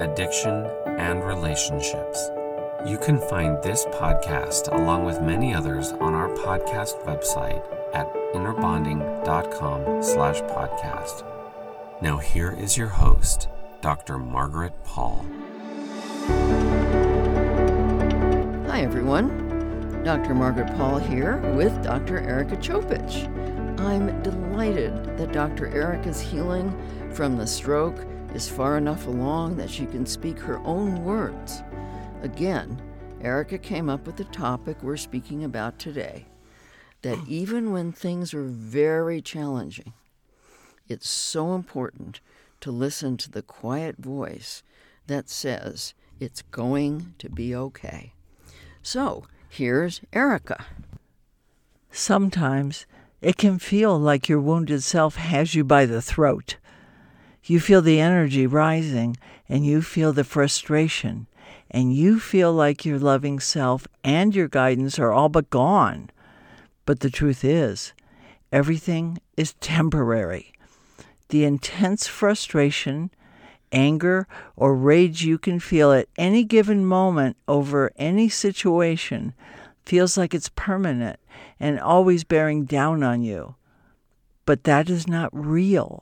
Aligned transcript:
addiction, 0.00 0.66
and 0.86 1.24
relationships. 1.24 2.30
You 2.86 2.98
can 2.98 3.18
find 3.18 3.62
this 3.62 3.84
podcast 3.86 4.72
along 4.72 5.04
with 5.04 5.22
many 5.22 5.54
others 5.54 5.92
on 5.92 6.14
our 6.14 6.28
podcast 6.28 7.02
website 7.04 7.64
at 7.94 8.12
innerbonding.com 8.34 10.02
slash 10.02 10.40
podcast. 10.42 11.24
Now 12.02 12.18
here 12.18 12.52
is 12.52 12.76
your 12.76 12.88
host, 12.88 13.48
Dr. 13.80 14.18
Margaret 14.18 14.72
Paul. 14.84 15.24
Hi, 18.68 18.82
everyone. 18.82 20.02
Dr. 20.04 20.34
Margaret 20.34 20.76
Paul 20.76 20.98
here 20.98 21.38
with 21.54 21.82
Dr. 21.82 22.18
Erika 22.18 22.56
Chopich. 22.56 23.30
I'm 23.80 24.22
delighted 24.22 25.16
that 25.16 25.32
Dr. 25.32 25.68
Erika's 25.68 26.20
healing 26.20 26.70
from 27.12 27.36
the 27.36 27.46
stroke 27.46 28.04
is 28.34 28.48
far 28.48 28.76
enough 28.76 29.06
along 29.06 29.56
that 29.56 29.70
she 29.70 29.86
can 29.86 30.04
speak 30.04 30.38
her 30.38 30.58
own 30.60 31.04
words. 31.04 31.62
Again, 32.22 32.82
Erika 33.20 33.58
came 33.58 33.88
up 33.88 34.06
with 34.06 34.16
the 34.16 34.24
topic 34.24 34.82
we're 34.82 34.96
speaking 34.96 35.44
about 35.44 35.78
today 35.78 36.26
that 37.02 37.16
hmm. 37.16 37.24
even 37.28 37.72
when 37.72 37.92
things 37.92 38.34
are 38.34 38.42
very 38.42 39.22
challenging, 39.22 39.92
it's 40.88 41.08
so 41.08 41.54
important 41.54 42.20
to 42.60 42.70
listen 42.70 43.16
to 43.16 43.30
the 43.30 43.42
quiet 43.42 43.96
voice 43.98 44.62
that 45.06 45.30
says 45.30 45.94
it's 46.18 46.42
going 46.42 47.14
to 47.18 47.28
be 47.28 47.54
okay. 47.54 48.12
So, 48.82 49.24
here's 49.48 50.00
Erika. 50.12 50.64
Sometimes 51.90 52.86
it 53.22 53.36
can 53.36 53.58
feel 53.58 53.98
like 53.98 54.28
your 54.28 54.40
wounded 54.40 54.82
self 54.82 55.16
has 55.16 55.54
you 55.54 55.64
by 55.64 55.86
the 55.86 56.02
throat. 56.02 56.56
You 57.46 57.60
feel 57.60 57.82
the 57.82 58.00
energy 58.00 58.46
rising 58.46 59.18
and 59.48 59.66
you 59.66 59.82
feel 59.82 60.14
the 60.14 60.24
frustration 60.24 61.26
and 61.70 61.94
you 61.94 62.18
feel 62.18 62.52
like 62.52 62.86
your 62.86 62.98
loving 62.98 63.38
self 63.38 63.86
and 64.02 64.34
your 64.34 64.48
guidance 64.48 64.98
are 64.98 65.12
all 65.12 65.28
but 65.28 65.50
gone. 65.50 66.10
But 66.86 67.00
the 67.00 67.10
truth 67.10 67.44
is, 67.44 67.92
everything 68.50 69.18
is 69.36 69.54
temporary. 69.54 70.52
The 71.28 71.44
intense 71.44 72.06
frustration, 72.06 73.10
anger, 73.72 74.26
or 74.56 74.74
rage 74.74 75.24
you 75.24 75.36
can 75.36 75.60
feel 75.60 75.92
at 75.92 76.08
any 76.16 76.44
given 76.44 76.86
moment 76.86 77.36
over 77.46 77.92
any 77.96 78.28
situation 78.30 79.34
feels 79.84 80.16
like 80.16 80.32
it's 80.32 80.50
permanent 80.50 81.18
and 81.60 81.78
always 81.78 82.24
bearing 82.24 82.64
down 82.64 83.02
on 83.02 83.22
you. 83.22 83.54
But 84.46 84.64
that 84.64 84.88
is 84.88 85.06
not 85.06 85.28
real. 85.32 86.00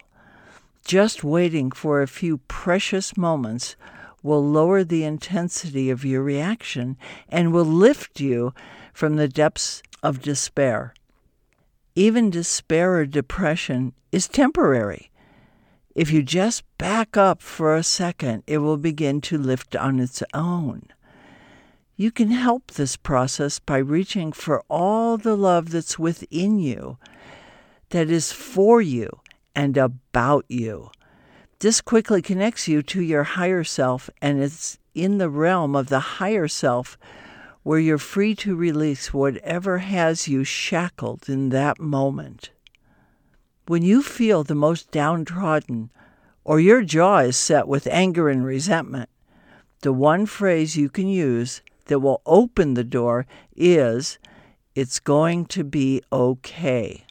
Just 0.84 1.22
waiting 1.22 1.70
for 1.70 2.02
a 2.02 2.08
few 2.08 2.38
precious 2.48 3.16
moments 3.16 3.76
will 4.22 4.44
lower 4.44 4.84
the 4.84 5.04
intensity 5.04 5.90
of 5.90 6.04
your 6.04 6.22
reaction 6.22 6.96
and 7.28 7.52
will 7.52 7.64
lift 7.64 8.20
you 8.20 8.52
from 8.92 9.16
the 9.16 9.28
depths 9.28 9.82
of 10.02 10.22
despair. 10.22 10.94
Even 11.94 12.30
despair 12.30 12.96
or 12.96 13.06
depression 13.06 13.92
is 14.10 14.28
temporary. 14.28 15.10
If 15.94 16.10
you 16.10 16.22
just 16.22 16.64
back 16.78 17.16
up 17.16 17.42
for 17.42 17.74
a 17.74 17.82
second, 17.82 18.44
it 18.46 18.58
will 18.58 18.78
begin 18.78 19.20
to 19.22 19.36
lift 19.38 19.76
on 19.76 20.00
its 20.00 20.22
own. 20.32 20.88
You 21.96 22.10
can 22.10 22.30
help 22.30 22.72
this 22.72 22.96
process 22.96 23.58
by 23.58 23.78
reaching 23.78 24.32
for 24.32 24.62
all 24.70 25.18
the 25.18 25.36
love 25.36 25.70
that's 25.70 25.98
within 25.98 26.58
you, 26.58 26.96
that 27.90 28.10
is 28.10 28.32
for 28.32 28.80
you, 28.80 29.20
and 29.54 29.76
about 29.76 30.44
you. 30.48 30.90
This 31.58 31.80
quickly 31.80 32.22
connects 32.22 32.66
you 32.66 32.82
to 32.82 33.00
your 33.00 33.22
higher 33.22 33.64
self, 33.64 34.10
and 34.20 34.42
it's 34.42 34.78
in 34.94 35.18
the 35.18 35.30
realm 35.30 35.76
of 35.76 35.88
the 35.88 36.00
higher 36.00 36.48
self 36.48 36.98
where 37.62 37.78
you're 37.78 37.98
free 37.98 38.34
to 38.34 38.56
release 38.56 39.14
whatever 39.14 39.78
has 39.78 40.26
you 40.26 40.42
shackled 40.42 41.28
in 41.28 41.50
that 41.50 41.78
moment. 41.78 42.50
When 43.66 43.82
you 43.82 44.02
feel 44.02 44.42
the 44.42 44.56
most 44.56 44.90
downtrodden, 44.90 45.90
or 46.44 46.58
your 46.58 46.82
jaw 46.82 47.18
is 47.18 47.36
set 47.36 47.68
with 47.68 47.86
anger 47.86 48.28
and 48.28 48.44
resentment, 48.44 49.08
the 49.82 49.92
one 49.92 50.26
phrase 50.26 50.76
you 50.76 50.88
can 50.88 51.06
use 51.06 51.62
that 51.86 52.00
will 52.00 52.22
open 52.26 52.74
the 52.74 52.84
door 52.84 53.26
is, 53.56 54.18
It's 54.74 54.98
going 54.98 55.46
to 55.46 55.64
be 55.64 56.02
okay. 56.10 57.04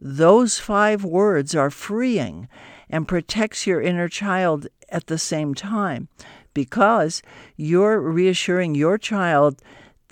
Those 0.00 0.58
five 0.58 1.04
words 1.04 1.54
are 1.54 1.70
freeing 1.70 2.48
and 2.88 3.06
protects 3.06 3.66
your 3.66 3.82
inner 3.82 4.08
child 4.08 4.66
at 4.88 5.06
the 5.06 5.18
same 5.18 5.54
time 5.54 6.08
because 6.54 7.22
you're 7.56 8.00
reassuring 8.00 8.74
your 8.74 8.98
child 8.98 9.62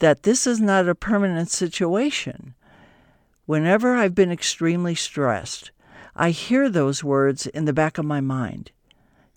that 0.01 0.23
this 0.23 0.47
is 0.47 0.61
not 0.61 0.89
a 0.89 0.95
permanent 0.95 1.51
situation. 1.51 2.55
Whenever 3.47 3.95
I've 3.95 4.15
been 4.15 4.31
extremely 4.31 4.95
stressed, 4.95 5.71
I 6.15 6.31
hear 6.31 6.69
those 6.69 7.03
words 7.03 7.47
in 7.47 7.65
the 7.65 7.73
back 7.73 7.97
of 7.97 8.05
my 8.05 8.21
mind. 8.21 8.71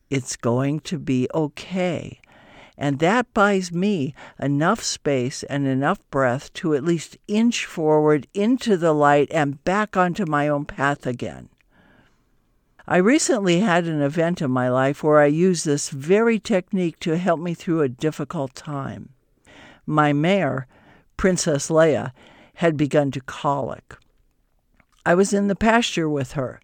It's 0.09 0.35
going 0.35 0.81
to 0.81 0.99
be 0.99 1.27
okay. 1.33 2.19
And 2.81 2.97
that 2.97 3.31
buys 3.35 3.71
me 3.71 4.15
enough 4.39 4.81
space 4.81 5.43
and 5.43 5.67
enough 5.67 5.99
breath 6.09 6.51
to 6.53 6.73
at 6.73 6.83
least 6.83 7.15
inch 7.27 7.63
forward 7.63 8.25
into 8.33 8.75
the 8.75 8.91
light 8.91 9.27
and 9.29 9.63
back 9.63 9.95
onto 9.95 10.25
my 10.25 10.47
own 10.47 10.65
path 10.65 11.05
again. 11.05 11.49
I 12.87 12.97
recently 12.97 13.59
had 13.59 13.85
an 13.85 14.01
event 14.01 14.41
in 14.41 14.49
my 14.49 14.67
life 14.67 15.03
where 15.03 15.19
I 15.19 15.27
used 15.27 15.63
this 15.63 15.91
very 15.91 16.39
technique 16.39 16.99
to 17.01 17.19
help 17.19 17.39
me 17.39 17.53
through 17.53 17.83
a 17.83 17.87
difficult 17.87 18.55
time. 18.55 19.09
My 19.85 20.11
mare, 20.11 20.65
Princess 21.17 21.69
Leia, 21.69 22.13
had 22.55 22.77
begun 22.77 23.11
to 23.11 23.21
colic. 23.21 23.95
I 25.05 25.13
was 25.13 25.33
in 25.33 25.49
the 25.49 25.55
pasture 25.55 26.09
with 26.09 26.31
her, 26.31 26.59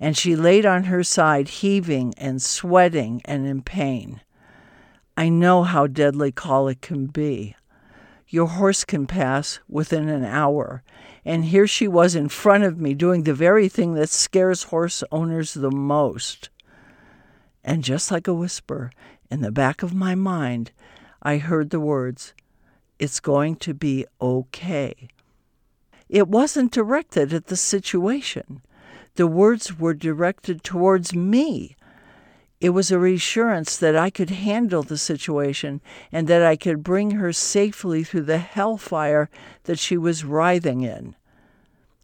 and 0.00 0.16
she 0.16 0.34
laid 0.36 0.64
on 0.64 0.84
her 0.84 1.04
side, 1.04 1.48
heaving 1.48 2.14
and 2.16 2.40
sweating 2.40 3.20
and 3.26 3.46
in 3.46 3.60
pain. 3.60 4.22
I 5.20 5.28
know 5.28 5.64
how 5.64 5.86
deadly 5.86 6.32
colic 6.32 6.80
can 6.80 7.04
be. 7.04 7.54
Your 8.28 8.46
horse 8.46 8.84
can 8.84 9.06
pass 9.06 9.60
within 9.68 10.08
an 10.08 10.24
hour, 10.24 10.82
and 11.26 11.44
here 11.44 11.66
she 11.66 11.86
was 11.86 12.14
in 12.14 12.30
front 12.30 12.64
of 12.64 12.80
me 12.80 12.94
doing 12.94 13.24
the 13.24 13.34
very 13.34 13.68
thing 13.68 13.92
that 13.96 14.08
scares 14.08 14.62
horse 14.62 15.04
owners 15.12 15.52
the 15.52 15.70
most. 15.70 16.48
And 17.62 17.84
just 17.84 18.10
like 18.10 18.28
a 18.28 18.32
whisper 18.32 18.92
in 19.30 19.42
the 19.42 19.52
back 19.52 19.82
of 19.82 19.92
my 19.92 20.14
mind, 20.14 20.70
I 21.22 21.36
heard 21.36 21.68
the 21.68 21.80
words, 21.80 22.32
It's 22.98 23.20
going 23.20 23.56
to 23.56 23.74
be 23.74 24.06
okay. 24.22 25.10
It 26.08 26.28
wasn't 26.28 26.72
directed 26.72 27.34
at 27.34 27.48
the 27.48 27.56
situation. 27.56 28.62
The 29.16 29.26
words 29.26 29.78
were 29.78 29.92
directed 29.92 30.64
towards 30.64 31.14
me. 31.14 31.76
It 32.60 32.70
was 32.70 32.90
a 32.90 32.98
reassurance 32.98 33.78
that 33.78 33.96
I 33.96 34.10
could 34.10 34.28
handle 34.28 34.82
the 34.82 34.98
situation 34.98 35.80
and 36.12 36.28
that 36.28 36.42
I 36.42 36.56
could 36.56 36.82
bring 36.82 37.12
her 37.12 37.32
safely 37.32 38.04
through 38.04 38.22
the 38.22 38.38
hellfire 38.38 39.30
that 39.64 39.78
she 39.78 39.96
was 39.96 40.24
writhing 40.24 40.82
in. 40.82 41.16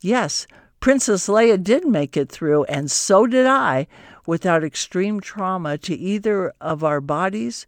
Yes, 0.01 0.47
Princess 0.81 1.29
Leia 1.29 1.63
did 1.63 1.87
make 1.87 2.17
it 2.17 2.31
through, 2.31 2.65
and 2.65 2.91
so 2.91 3.27
did 3.27 3.45
I, 3.47 3.87
without 4.27 4.65
extreme 4.65 5.21
trauma 5.21 5.77
to 5.79 5.95
either 5.95 6.55
of 6.61 6.83
our 6.83 7.01
bodies 7.01 7.67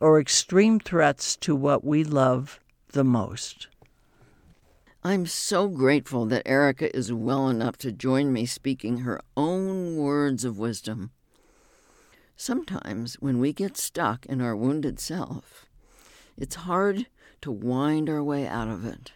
or 0.00 0.18
extreme 0.18 0.80
threats 0.80 1.36
to 1.36 1.54
what 1.54 1.84
we 1.84 2.04
love 2.04 2.58
the 2.92 3.04
most. 3.04 3.68
I'm 5.04 5.26
so 5.26 5.68
grateful 5.68 6.26
that 6.26 6.46
Erika 6.46 6.94
is 6.96 7.12
well 7.12 7.48
enough 7.48 7.76
to 7.78 7.92
join 7.92 8.32
me 8.32 8.46
speaking 8.46 8.98
her 8.98 9.20
own 9.36 9.96
words 9.96 10.44
of 10.44 10.58
wisdom. 10.58 11.10
Sometimes, 12.42 13.16
when 13.16 13.38
we 13.38 13.52
get 13.52 13.76
stuck 13.76 14.24
in 14.24 14.40
our 14.40 14.56
wounded 14.56 14.98
self, 14.98 15.66
it's 16.38 16.54
hard 16.54 17.04
to 17.42 17.52
wind 17.52 18.08
our 18.08 18.24
way 18.24 18.46
out 18.46 18.68
of 18.68 18.86
it. 18.86 19.12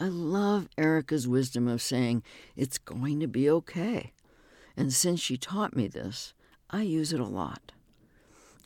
I 0.00 0.06
love 0.06 0.70
Erika's 0.78 1.28
wisdom 1.28 1.68
of 1.68 1.82
saying, 1.82 2.22
it's 2.56 2.78
going 2.78 3.20
to 3.20 3.26
be 3.26 3.50
okay. 3.50 4.14
And 4.78 4.94
since 4.94 5.20
she 5.20 5.36
taught 5.36 5.76
me 5.76 5.88
this, 5.88 6.32
I 6.70 6.84
use 6.84 7.12
it 7.12 7.20
a 7.20 7.26
lot. 7.26 7.72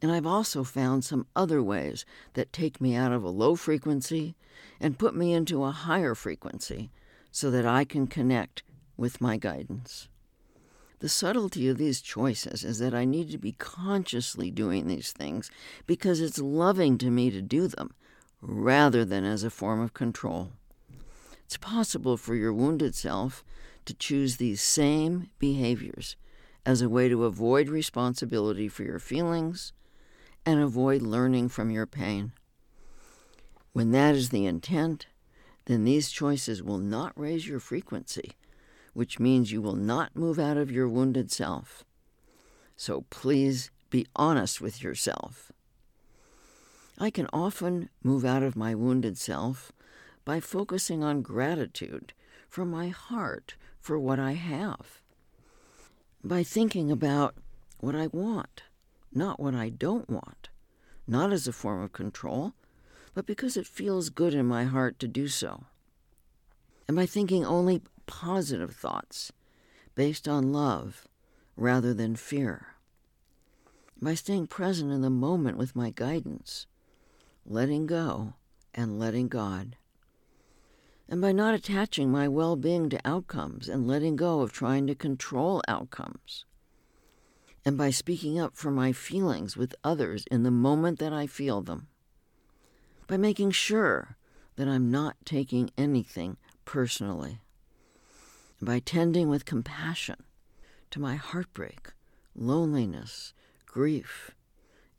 And 0.01 0.13
I've 0.13 0.27
also 0.27 0.63
found 0.63 1.05
some 1.05 1.27
other 1.35 1.61
ways 1.61 2.05
that 2.35 2.53
take 2.53 2.81
me 2.81 2.95
out 2.95 3.11
of 3.11 3.25
a 3.25 3.31
low 3.31 3.57
frequency 3.57 4.37
and 4.79 4.97
put 4.97 5.17
me 5.17 5.33
into 5.33 5.65
a 5.65 5.73
higher 5.73 6.15
frequency 6.15 6.93
so 7.33 7.51
that 7.51 7.67
I 7.67 7.83
can 7.83 8.07
connect 8.07 8.63
with 8.97 9.21
my 9.21 9.39
guidance. 9.39 10.07
The 11.03 11.09
subtlety 11.09 11.67
of 11.67 11.79
these 11.79 12.01
choices 12.01 12.63
is 12.63 12.79
that 12.79 12.95
I 12.95 13.05
need 13.05 13.33
to 13.33 13.37
be 13.39 13.51
consciously 13.59 14.53
doing 14.53 14.87
these 14.87 15.11
things 15.11 15.51
because 15.85 16.21
it's 16.21 16.39
loving 16.39 16.97
to 16.99 17.11
me 17.11 17.29
to 17.33 17.43
do 17.43 17.67
them 17.67 17.93
rather 18.41 19.05
than 19.05 19.25
as 19.25 19.43
a 19.43 19.51
form 19.51 19.81
of 19.81 19.95
control. 19.95 20.53
It's 21.45 21.57
possible 21.57 22.17
for 22.17 22.37
your 22.37 22.53
wounded 22.53 22.95
self 22.95 23.43
to 23.87 23.95
choose 23.95 24.37
these 24.37 24.63
same 24.63 25.29
behaviors 25.41 26.15
as 26.65 26.81
a 26.81 26.89
way 26.89 27.09
to 27.09 27.25
avoid 27.25 27.69
responsibility 27.69 28.69
for 28.69 28.85
your 28.85 29.01
feelings 29.01 29.73
and 30.47 30.61
avoid 30.61 31.03
learning 31.03 31.49
from 31.49 31.73
your 31.73 31.87
pain. 31.87 32.31
When 33.73 33.91
that 33.91 34.15
is 34.15 34.29
the 34.29 34.47
intent, 34.47 35.07
then 35.65 35.83
these 35.83 36.13
choices 36.13 36.63
will 36.63 36.79
not 36.79 37.19
raise 37.19 37.49
your 37.49 37.59
frequency 37.59 38.37
which 38.93 39.19
means 39.19 39.53
you 39.53 39.63
will 39.63 39.77
not 39.77 40.17
move 40.17 40.39
out 40.39 40.57
of 40.57 40.71
your 40.71 40.89
wounded 40.89 41.31
self. 41.31 41.85
So 42.77 43.05
please 43.11 43.71
be 43.91 44.07
honest 44.17 44.61
with 44.61 44.83
yourself. 44.83 45.53
I 46.99 47.11
can 47.11 47.27
often 47.33 47.89
move 48.03 48.25
out 48.25 48.43
of 48.43 48.57
my 48.57 48.75
wounded 48.75 49.19
self 49.19 49.73
by 50.25 50.41
focusing 50.41 51.03
on 51.03 51.23
gratitude 51.23 52.13
from 52.49 52.71
my 52.71 52.89
heart 52.89 53.55
for 53.81 53.99
what 53.99 54.21
I 54.21 54.33
have, 54.33 55.01
by 56.23 56.43
thinking 56.43 56.91
about 56.91 57.35
what 57.81 57.95
I 57.95 58.07
want, 58.07 58.63
not 59.13 59.41
what 59.41 59.55
I 59.55 59.71
don't 59.71 60.09
want, 60.09 60.51
not 61.07 61.33
as 61.33 61.49
a 61.49 61.53
form 61.53 61.83
of 61.83 61.93
control, 61.93 62.53
but 63.15 63.27
because 63.27 63.57
it 63.57 63.67
feels 63.67 64.11
good 64.11 64.35
in 64.35 64.47
my 64.47 64.65
heart 64.65 64.99
to 65.01 65.09
do 65.09 65.29
so, 65.29 65.65
and 66.87 66.97
by 66.97 67.07
thinking 67.07 67.45
only 67.45 67.83
positive 68.07 68.75
thoughts 68.75 69.33
based 69.95 70.27
on 70.27 70.53
love 70.53 71.07
rather 71.57 71.93
than 71.95 72.17
fear. 72.17 72.69
By 74.01 74.15
staying 74.15 74.49
present 74.49 74.91
in 74.91 75.03
the 75.03 75.11
moment 75.11 75.59
with 75.59 75.77
my 75.77 75.91
guidance, 75.91 76.67
letting 77.47 77.87
go 77.87 78.35
and 78.75 78.99
letting 78.99 79.29
God. 79.29 79.77
And 81.09 81.21
by 81.21 81.33
not 81.33 81.55
attaching 81.55 82.11
my 82.11 82.27
well 82.27 82.57
being 82.57 82.89
to 82.91 83.01
outcomes 83.05 83.69
and 83.69 83.87
letting 83.87 84.17
go 84.17 84.41
of 84.41 84.53
trying 84.53 84.87
to 84.87 84.95
control 84.95 85.63
outcomes. 85.69 86.45
And 87.65 87.79
by 87.79 87.91
speaking 87.91 88.41
up 88.41 88.57
for 88.57 88.71
my 88.71 88.93
feelings 88.93 89.57
with 89.57 89.75
others 89.85 90.25
in 90.31 90.43
the 90.43 90.51
moment 90.51 90.99
that 90.99 91.13
I 91.13 91.27
feel 91.27 91.61
them. 91.61 91.87
By 93.07 93.19
making 93.19 93.53
sure 93.53 94.17
that 94.57 94.67
I'm 94.67 94.91
not 94.91 95.17
taking 95.25 95.71
anything 95.77 96.39
personally 96.65 97.41
by 98.63 98.79
tending 98.79 99.29
with 99.29 99.45
compassion 99.45 100.23
to 100.89 101.01
my 101.01 101.17
heartbreak, 101.17 101.89
loneliness, 102.35 103.35
grief, 103.67 104.31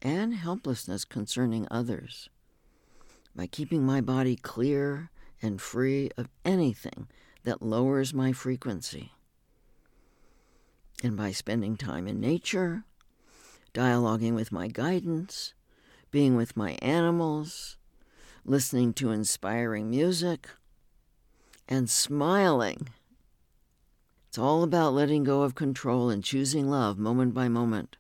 and 0.02 0.34
helplessness 0.34 1.06
concerning 1.06 1.66
others, 1.72 2.30
by 3.34 3.48
keeping 3.48 3.86
my 3.86 4.02
body 4.02 4.36
clear 4.36 5.10
and 5.42 5.62
free 5.62 6.12
of 6.18 6.28
anything 6.44 7.08
that 7.46 7.62
lowers 7.62 8.14
my 8.14 8.34
frequency, 8.34 9.14
and 11.02 11.16
by 11.16 11.32
spending 11.32 11.78
time 11.78 12.06
in 12.06 12.20
nature, 12.20 12.84
dialoguing 13.74 14.36
with 14.36 14.52
my 14.52 14.68
guidance, 14.68 15.54
being 16.12 16.36
with 16.36 16.58
my 16.58 16.72
animals, 16.82 17.78
listening 18.46 18.92
to 18.94 19.12
inspiring 19.12 19.90
music, 19.90 20.50
and 21.68 21.90
smiling 21.90 22.90
it's 24.34 24.40
all 24.40 24.64
about 24.64 24.96
letting 24.96 25.24
go 25.24 25.44
of 25.44 25.54
control 25.54 26.10
and 26.10 26.24
choosing 26.24 26.68
love 26.68 26.98
moment 26.98 27.36
by 27.36 27.48
moment, 27.48 27.98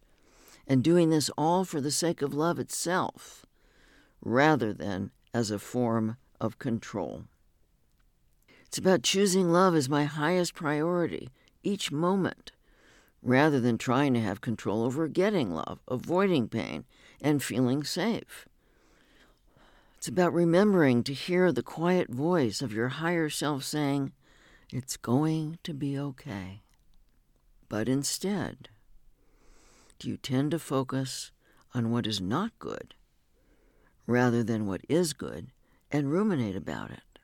and 0.65 0.83
doing 0.83 1.11
this 1.11 1.29
all 1.37 1.63
for 1.63 1.79
the 1.79 1.91
sake 1.91 2.23
of 2.23 2.33
love 2.33 2.57
itself, 2.57 3.45
rather 4.19 4.73
than 4.73 5.11
as 5.31 5.51
a 5.51 5.59
form 5.59 6.17
of 6.41 6.57
control. 6.57 7.25
It's 8.65 8.79
about 8.79 9.03
choosing 9.03 9.51
love 9.51 9.75
as 9.75 9.87
my 9.87 10.05
highest 10.05 10.55
priority 10.55 11.29
each 11.61 11.91
moment, 11.91 12.51
rather 13.21 13.59
than 13.59 13.77
trying 13.77 14.15
to 14.15 14.19
have 14.19 14.41
control 14.41 14.81
over 14.81 15.07
getting 15.07 15.53
love, 15.53 15.81
avoiding 15.87 16.49
pain, 16.49 16.85
and 17.21 17.43
feeling 17.43 17.83
safe. 17.83 18.47
It's 19.99 20.07
about 20.07 20.33
remembering 20.33 21.03
to 21.03 21.13
hear 21.13 21.51
the 21.51 21.61
quiet 21.61 22.09
voice 22.09 22.63
of 22.63 22.73
your 22.73 22.89
higher 22.89 23.29
self 23.29 23.63
saying, 23.63 24.13
it's 24.73 24.97
going 24.97 25.59
to 25.61 25.71
be 25.71 25.99
okay. 25.99 26.63
But 27.69 27.87
instead, 27.87 28.69
do 29.99 30.09
you 30.09 30.17
tend 30.17 30.49
to 30.49 30.57
focus 30.57 31.31
on 31.75 31.91
what 31.91 32.07
is 32.07 32.19
not 32.19 32.57
good 32.57 32.95
rather 34.07 34.43
than 34.43 34.65
what 34.65 34.81
is 34.89 35.13
good 35.13 35.51
and 35.91 36.11
ruminate 36.11 36.55
about 36.55 36.89
it? 36.89 37.19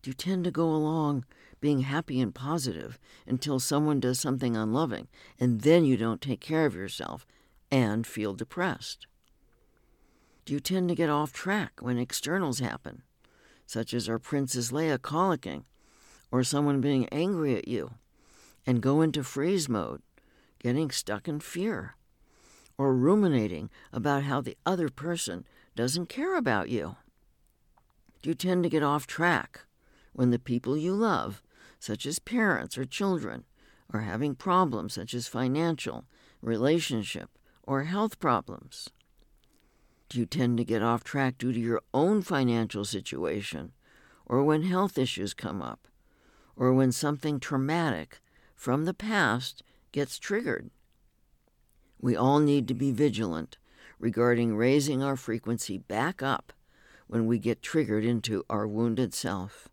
Do 0.00 0.08
you 0.08 0.14
tend 0.14 0.44
to 0.44 0.50
go 0.50 0.70
along 0.70 1.26
being 1.60 1.80
happy 1.80 2.18
and 2.18 2.34
positive 2.34 2.98
until 3.26 3.60
someone 3.60 4.00
does 4.00 4.18
something 4.18 4.56
unloving 4.56 5.08
and 5.38 5.60
then 5.60 5.84
you 5.84 5.98
don't 5.98 6.22
take 6.22 6.40
care 6.40 6.64
of 6.64 6.74
yourself 6.74 7.26
and 7.70 8.06
feel 8.06 8.32
depressed? 8.32 9.06
Do 10.46 10.54
you 10.54 10.60
tend 10.60 10.88
to 10.88 10.94
get 10.94 11.10
off 11.10 11.34
track 11.34 11.72
when 11.80 11.98
externals 11.98 12.60
happen, 12.60 13.02
such 13.66 13.92
as 13.92 14.08
our 14.08 14.18
Princess 14.18 14.72
Leia 14.72 14.96
colicking 14.96 15.64
or 16.32 16.42
someone 16.42 16.80
being 16.80 17.06
angry 17.10 17.54
at 17.54 17.68
you 17.68 17.92
and 18.66 18.80
go 18.80 19.02
into 19.02 19.22
freeze 19.22 19.68
mode, 19.68 20.02
getting 20.58 20.90
stuck 20.90 21.28
in 21.28 21.38
fear, 21.38 21.94
or 22.78 22.94
ruminating 22.94 23.68
about 23.92 24.22
how 24.22 24.40
the 24.40 24.56
other 24.64 24.88
person 24.88 25.46
doesn't 25.76 26.08
care 26.08 26.36
about 26.36 26.70
you? 26.70 26.96
Do 28.22 28.30
you 28.30 28.34
tend 28.34 28.62
to 28.62 28.70
get 28.70 28.82
off 28.82 29.06
track 29.06 29.66
when 30.12 30.30
the 30.30 30.38
people 30.38 30.76
you 30.76 30.94
love, 30.94 31.42
such 31.78 32.06
as 32.06 32.18
parents 32.18 32.78
or 32.78 32.84
children, 32.84 33.44
are 33.92 34.00
having 34.00 34.34
problems 34.34 34.94
such 34.94 35.12
as 35.12 35.28
financial, 35.28 36.04
relationship, 36.40 37.28
or 37.64 37.84
health 37.84 38.18
problems? 38.18 38.88
Do 40.08 40.18
you 40.18 40.26
tend 40.26 40.56
to 40.58 40.64
get 40.64 40.82
off 40.82 41.04
track 41.04 41.36
due 41.36 41.52
to 41.52 41.60
your 41.60 41.82
own 41.92 42.22
financial 42.22 42.84
situation 42.84 43.72
or 44.24 44.42
when 44.42 44.62
health 44.62 44.96
issues 44.96 45.34
come 45.34 45.60
up? 45.60 45.88
Or 46.56 46.72
when 46.72 46.92
something 46.92 47.40
traumatic 47.40 48.20
from 48.54 48.84
the 48.84 48.94
past 48.94 49.62
gets 49.90 50.18
triggered. 50.18 50.70
We 52.00 52.16
all 52.16 52.40
need 52.40 52.66
to 52.68 52.74
be 52.74 52.92
vigilant 52.92 53.58
regarding 53.98 54.56
raising 54.56 55.02
our 55.02 55.16
frequency 55.16 55.78
back 55.78 56.22
up 56.22 56.52
when 57.06 57.26
we 57.26 57.38
get 57.38 57.62
triggered 57.62 58.04
into 58.04 58.44
our 58.50 58.66
wounded 58.66 59.14
self. 59.14 59.68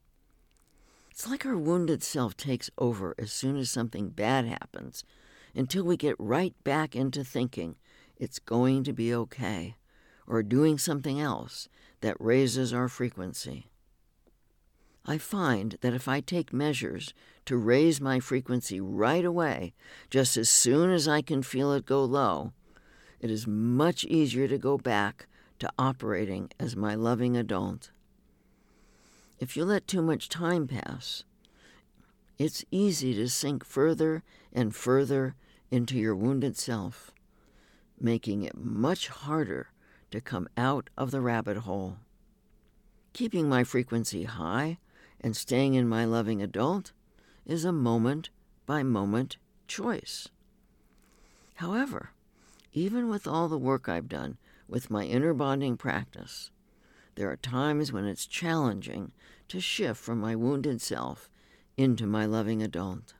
It's 1.09 1.27
like 1.27 1.45
our 1.45 1.57
wounded 1.57 2.03
self 2.03 2.37
takes 2.37 2.69
over 2.77 3.15
as 3.17 3.31
soon 3.31 3.57
as 3.57 3.69
something 3.69 4.09
bad 4.09 4.45
happens 4.45 5.03
until 5.55 5.83
we 5.83 5.97
get 5.97 6.15
right 6.19 6.53
back 6.63 6.95
into 6.95 7.23
thinking 7.23 7.75
it's 8.17 8.39
going 8.39 8.83
to 8.83 8.93
be 8.93 9.13
okay 9.13 9.75
or 10.27 10.43
doing 10.43 10.77
something 10.77 11.19
else 11.19 11.67
that 12.01 12.15
raises 12.19 12.73
our 12.73 12.87
frequency. 12.87 13.68
I 15.09 15.17
find 15.17 15.75
that 15.81 15.95
if 15.95 16.07
I 16.07 16.19
take 16.21 16.53
measures 16.53 17.15
to 17.45 17.57
raise 17.57 17.99
my 17.99 18.19
frequency 18.19 18.79
right 18.79 19.25
away, 19.25 19.73
just 20.11 20.37
as 20.37 20.49
soon 20.49 20.91
as 20.91 21.07
I 21.07 21.23
can 21.23 21.41
feel 21.41 21.73
it 21.73 21.87
go 21.87 22.05
low, 22.05 22.53
it 23.19 23.31
is 23.31 23.47
much 23.47 24.03
easier 24.03 24.47
to 24.47 24.59
go 24.59 24.77
back 24.77 25.25
to 25.57 25.71
operating 25.79 26.51
as 26.59 26.75
my 26.75 26.93
loving 26.93 27.35
adult. 27.35 27.89
If 29.39 29.57
you 29.57 29.65
let 29.65 29.87
too 29.87 30.03
much 30.03 30.29
time 30.29 30.67
pass, 30.67 31.23
it's 32.37 32.63
easy 32.69 33.15
to 33.15 33.29
sink 33.29 33.65
further 33.65 34.21
and 34.53 34.75
further 34.75 35.33
into 35.71 35.97
your 35.97 36.15
wounded 36.15 36.55
self, 36.55 37.09
making 37.99 38.43
it 38.43 38.55
much 38.55 39.07
harder 39.07 39.71
to 40.11 40.21
come 40.21 40.47
out 40.55 40.91
of 40.95 41.09
the 41.09 41.19
rabbit 41.19 41.57
hole. 41.57 41.97
Keeping 43.13 43.49
my 43.49 43.63
frequency 43.63 44.25
high 44.25 44.77
and 45.21 45.35
staying 45.35 45.73
in 45.73 45.87
my 45.87 46.05
loving 46.05 46.41
adult 46.41 46.91
is 47.45 47.65
a 47.65 47.71
moment 47.71 48.29
by 48.65 48.83
moment 48.83 49.37
choice. 49.67 50.29
However, 51.55 52.11
even 52.73 53.09
with 53.09 53.27
all 53.27 53.47
the 53.47 53.57
work 53.57 53.89
I've 53.89 54.07
done 54.07 54.37
with 54.67 54.91
my 54.91 55.03
inner 55.03 55.33
bonding 55.33 55.77
practice, 55.77 56.51
there 57.15 57.29
are 57.29 57.37
times 57.37 57.91
when 57.91 58.05
it's 58.05 58.25
challenging 58.25 59.11
to 59.49 59.59
shift 59.59 59.99
from 59.99 60.19
my 60.19 60.35
wounded 60.35 60.81
self 60.81 61.29
into 61.75 62.05
my 62.05 62.25
loving 62.25 62.61
adult. 62.61 63.13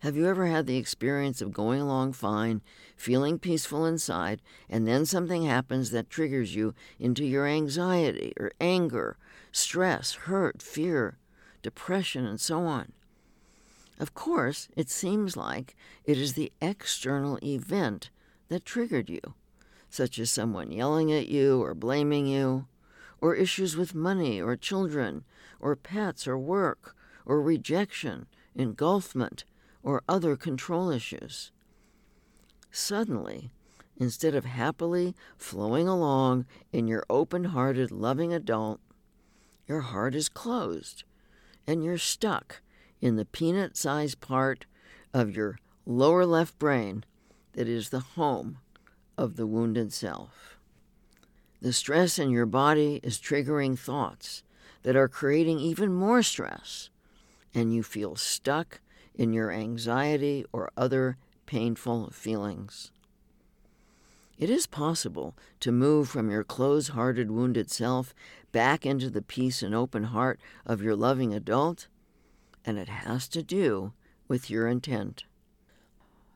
Have 0.00 0.16
you 0.16 0.26
ever 0.26 0.46
had 0.46 0.66
the 0.66 0.76
experience 0.76 1.40
of 1.40 1.52
going 1.52 1.80
along 1.80 2.12
fine, 2.12 2.60
feeling 2.96 3.38
peaceful 3.38 3.86
inside, 3.86 4.42
and 4.68 4.86
then 4.86 5.06
something 5.06 5.44
happens 5.44 5.92
that 5.92 6.10
triggers 6.10 6.54
you 6.54 6.74
into 6.98 7.24
your 7.24 7.46
anxiety 7.46 8.34
or 8.38 8.52
anger, 8.60 9.16
stress, 9.54 10.14
hurt, 10.14 10.60
fear, 10.60 11.16
depression, 11.62 12.26
and 12.26 12.40
so 12.40 12.62
on? 12.62 12.92
Of 14.00 14.12
course, 14.12 14.68
it 14.76 14.90
seems 14.90 15.36
like 15.36 15.76
it 16.04 16.18
is 16.18 16.32
the 16.32 16.52
external 16.60 17.38
event 17.42 18.10
that 18.48 18.64
triggered 18.64 19.08
you, 19.08 19.20
such 19.88 20.18
as 20.18 20.30
someone 20.30 20.72
yelling 20.72 21.12
at 21.12 21.28
you 21.28 21.62
or 21.62 21.74
blaming 21.74 22.26
you, 22.26 22.66
or 23.20 23.36
issues 23.36 23.76
with 23.76 23.94
money 23.94 24.42
or 24.42 24.56
children, 24.56 25.24
or 25.60 25.76
pets 25.76 26.26
or 26.26 26.36
work, 26.36 26.96
or 27.24 27.40
rejection, 27.40 28.26
engulfment, 28.56 29.44
or 29.84 30.02
other 30.08 30.34
control 30.34 30.90
issues. 30.90 31.52
Suddenly, 32.72 33.52
instead 33.96 34.34
of 34.34 34.44
happily 34.44 35.14
flowing 35.38 35.86
along 35.86 36.46
in 36.72 36.88
your 36.88 37.06
open 37.08 37.44
hearted, 37.44 37.92
loving 37.92 38.32
adult, 38.32 38.80
your 39.66 39.80
heart 39.80 40.14
is 40.14 40.28
closed 40.28 41.04
and 41.66 41.84
you're 41.84 41.98
stuck 41.98 42.60
in 43.00 43.16
the 43.16 43.24
peanut 43.24 43.76
sized 43.76 44.20
part 44.20 44.66
of 45.12 45.36
your 45.36 45.58
lower 45.86 46.26
left 46.26 46.58
brain 46.58 47.04
that 47.52 47.68
is 47.68 47.90
the 47.90 48.00
home 48.00 48.58
of 49.16 49.36
the 49.36 49.46
wounded 49.46 49.92
self. 49.92 50.58
The 51.60 51.72
stress 51.72 52.18
in 52.18 52.30
your 52.30 52.46
body 52.46 53.00
is 53.02 53.18
triggering 53.18 53.78
thoughts 53.78 54.42
that 54.82 54.96
are 54.96 55.08
creating 55.08 55.60
even 55.60 55.94
more 55.94 56.22
stress, 56.22 56.90
and 57.54 57.74
you 57.74 57.82
feel 57.82 58.16
stuck 58.16 58.80
in 59.14 59.32
your 59.32 59.50
anxiety 59.50 60.44
or 60.52 60.70
other 60.76 61.16
painful 61.46 62.10
feelings. 62.10 62.90
It 64.36 64.50
is 64.50 64.66
possible 64.66 65.34
to 65.60 65.72
move 65.72 66.08
from 66.08 66.30
your 66.30 66.44
close 66.44 66.88
hearted, 66.88 67.30
wounded 67.30 67.70
self 67.70 68.14
back 68.54 68.86
into 68.86 69.10
the 69.10 69.20
peace 69.20 69.64
and 69.64 69.74
open 69.74 70.04
heart 70.04 70.38
of 70.64 70.80
your 70.80 70.94
loving 70.94 71.34
adult, 71.34 71.88
and 72.64 72.78
it 72.78 72.88
has 72.88 73.26
to 73.26 73.42
do 73.42 73.92
with 74.28 74.48
your 74.48 74.68
intent. 74.68 75.24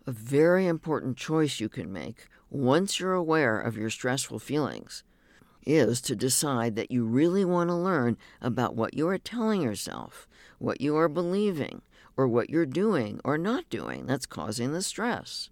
A 0.05 0.11
very 0.11 0.67
important 0.67 1.17
choice 1.17 1.61
you 1.61 1.69
can 1.69 1.93
make 1.93 2.27
once 2.51 2.99
you're 2.99 3.13
aware 3.13 3.61
of 3.61 3.77
your 3.77 3.89
stressful 3.89 4.41
feelings 4.41 5.05
is 5.65 6.01
to 6.01 6.17
decide 6.17 6.75
that 6.75 6.91
you 6.91 7.05
really 7.05 7.45
want 7.45 7.71
to 7.71 7.77
learn 7.77 8.17
about 8.43 8.75
what 8.75 8.95
you 8.95 9.07
are 9.09 9.19
telling 9.19 9.63
yourself, 9.63 10.27
what 10.59 10.81
you 10.81 10.97
are 10.97 11.09
believing, 11.09 11.83
or 12.17 12.27
what 12.27 12.51
you're 12.51 12.67
doing 12.67 13.21
or 13.25 13.39
not 13.39 13.71
doing 13.71 14.07
that's 14.07 14.27
causing 14.27 14.73
the 14.73 14.83
stress. 14.83 15.51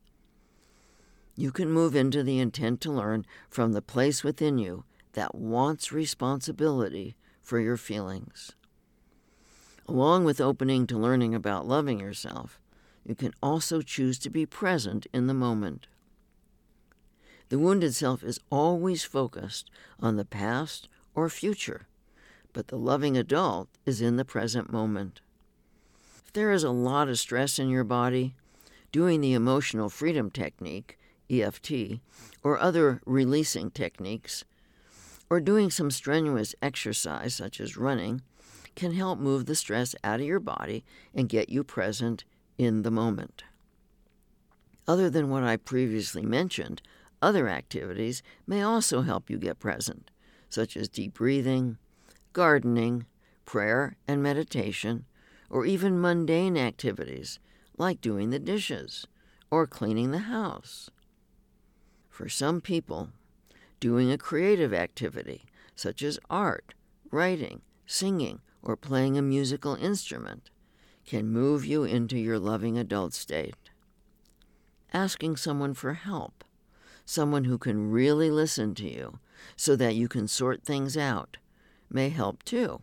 You 1.37 1.53
can 1.53 1.71
move 1.71 1.95
into 1.95 2.25
the 2.25 2.41
intent 2.41 2.81
to 2.81 2.91
learn 2.91 3.25
from 3.49 3.73
the 3.73 3.83
place 3.83 4.25
within 4.25 4.59
you 4.59 4.85
that 5.17 5.35
wants 5.35 5.93
responsibility 5.93 7.17
for 7.41 7.59
your 7.59 7.79
feelings. 7.79 8.53
Along 9.89 10.25
with 10.27 10.43
opening 10.43 10.87
to 10.89 10.99
learning 10.99 11.35
about 11.35 11.67
loving 11.67 11.99
yourself, 11.99 12.61
you 13.03 13.15
can 13.15 13.33
also 13.43 13.81
choose 13.81 14.19
to 14.19 14.29
be 14.29 14.45
present 14.45 15.07
in 15.15 15.27
the 15.27 15.33
moment. 15.33 15.87
The 17.49 17.59
wounded 17.59 17.95
self 17.95 18.23
is 18.23 18.41
always 18.51 19.05
focused 19.05 19.71
on 19.99 20.17
the 20.17 20.25
past 20.27 20.91
or 21.15 21.31
future, 21.31 21.87
but 22.53 22.69
the 22.69 22.77
loving 22.77 23.17
adult 23.17 23.71
is 23.87 24.03
in 24.03 24.17
the 24.17 24.25
present 24.25 24.71
moment 24.71 25.23
If 26.27 26.33
there 26.35 26.53
is 26.53 26.63
a 26.63 26.71
lot 26.71 27.09
of 27.09 27.19
stress 27.19 27.59
in 27.59 27.71
your 27.71 27.85
body, 27.85 28.35
doing 28.93 29.23
the 29.23 29.33
emotional 29.33 29.89
freedom 29.89 30.31
technique, 30.31 30.99
EFT, 31.31 32.01
or 32.43 32.59
other 32.59 33.01
releasing 33.07 33.71
techniques, 33.71 34.45
or 35.29 35.41
doing 35.41 35.71
some 35.71 35.91
strenuous 35.91 36.55
exercise 36.63 37.35
such 37.35 37.61
as 37.61 37.77
running, 37.77 38.23
can 38.75 38.93
help 38.93 39.19
move 39.19 39.47
the 39.47 39.55
stress 39.55 39.95
out 40.05 40.21
of 40.21 40.27
your 40.27 40.41
body 40.41 40.85
and 41.15 41.29
get 41.29 41.49
you 41.49 41.65
present 41.65 42.25
in 42.59 42.83
the 42.83 42.91
moment. 42.91 43.45
Other 44.87 45.11
than 45.11 45.31
what 45.31 45.43
I 45.43 45.57
previously 45.57 46.23
mentioned, 46.23 46.81
other 47.21 47.49
activities 47.49 48.23
may 48.47 48.63
also 48.63 49.03
help 49.03 49.31
you 49.31 49.39
get 49.39 49.59
present, 49.59 50.11
such 50.49 50.77
as 50.77 50.89
deep 50.89 51.15
breathing, 51.15 51.79
gardening, 52.33 53.07
prayer 53.45 53.97
and 54.07 54.23
meditation, 54.23 55.07
or 55.49 55.65
even 55.65 56.01
mundane 56.01 56.57
activities 56.57 57.39
like 57.79 58.01
doing 58.01 58.31
the 58.31 58.39
dishes 58.39 59.07
or 59.51 59.67
cleaning 59.67 60.11
the 60.11 60.19
house. 60.19 60.91
For 62.09 62.29
some 62.29 62.61
people, 62.61 63.11
doing 63.81 64.11
a 64.11 64.19
creative 64.19 64.73
activity 64.73 65.45
such 65.75 66.03
as 66.03 66.19
art, 66.31 66.75
writing, 67.11 67.63
singing, 67.87 68.41
or 68.63 68.77
playing 68.77 69.17
a 69.17 69.23
musical 69.23 69.75
instrument 69.75 70.51
can 71.05 71.29
move 71.29 71.65
you 71.65 71.85
into 71.85 72.19
your 72.19 72.39
loving 72.39 72.77
adult 72.77 73.15
state. 73.15 73.71
Asking 74.93 75.37
someone 75.37 75.75
for 75.75 75.95
help, 75.95 76.43
someone 77.05 77.45
who 77.45 77.59
can 77.59 77.91
really 77.91 78.31
listen 78.31 78.75
to 78.77 78.89
you 78.89 79.19
so 79.55 79.77
that 79.77 79.95
you 79.95 80.09
can 80.09 80.27
sort 80.27 80.65
things 80.65 80.97
out, 80.97 81.37
may 81.91 82.09
help 82.09 82.43
too 82.43 82.83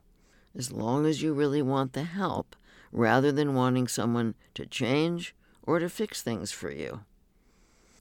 as 0.55 0.71
long 0.71 1.05
as 1.05 1.21
you 1.21 1.33
really 1.33 1.61
want 1.61 1.93
the 1.93 2.03
help 2.03 2.55
rather 2.91 3.31
than 3.31 3.55
wanting 3.55 3.87
someone 3.87 4.35
to 4.53 4.65
change 4.65 5.35
or 5.63 5.79
to 5.79 5.89
fix 5.89 6.21
things 6.21 6.51
for 6.51 6.71
you. 6.71 7.01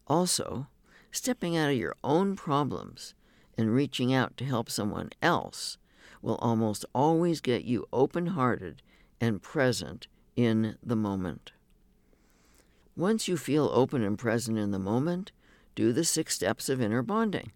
Also, 0.06 0.66
stepping 1.12 1.56
out 1.56 1.70
of 1.70 1.76
your 1.76 1.94
own 2.02 2.34
problems 2.34 3.14
and 3.56 3.72
reaching 3.72 4.12
out 4.12 4.36
to 4.38 4.44
help 4.44 4.68
someone 4.68 5.10
else 5.22 5.78
will 6.22 6.36
almost 6.36 6.84
always 6.94 7.40
get 7.40 7.64
you 7.64 7.86
open 7.92 8.28
hearted 8.28 8.82
and 9.20 9.42
present 9.42 10.06
in 10.34 10.76
the 10.82 10.96
moment. 10.96 11.52
Once 12.96 13.28
you 13.28 13.36
feel 13.36 13.70
open 13.72 14.02
and 14.02 14.18
present 14.18 14.58
in 14.58 14.70
the 14.70 14.78
moment, 14.78 15.32
do 15.74 15.92
the 15.92 16.04
six 16.04 16.34
steps 16.34 16.68
of 16.68 16.80
inner 16.80 17.02
bonding. 17.02 17.52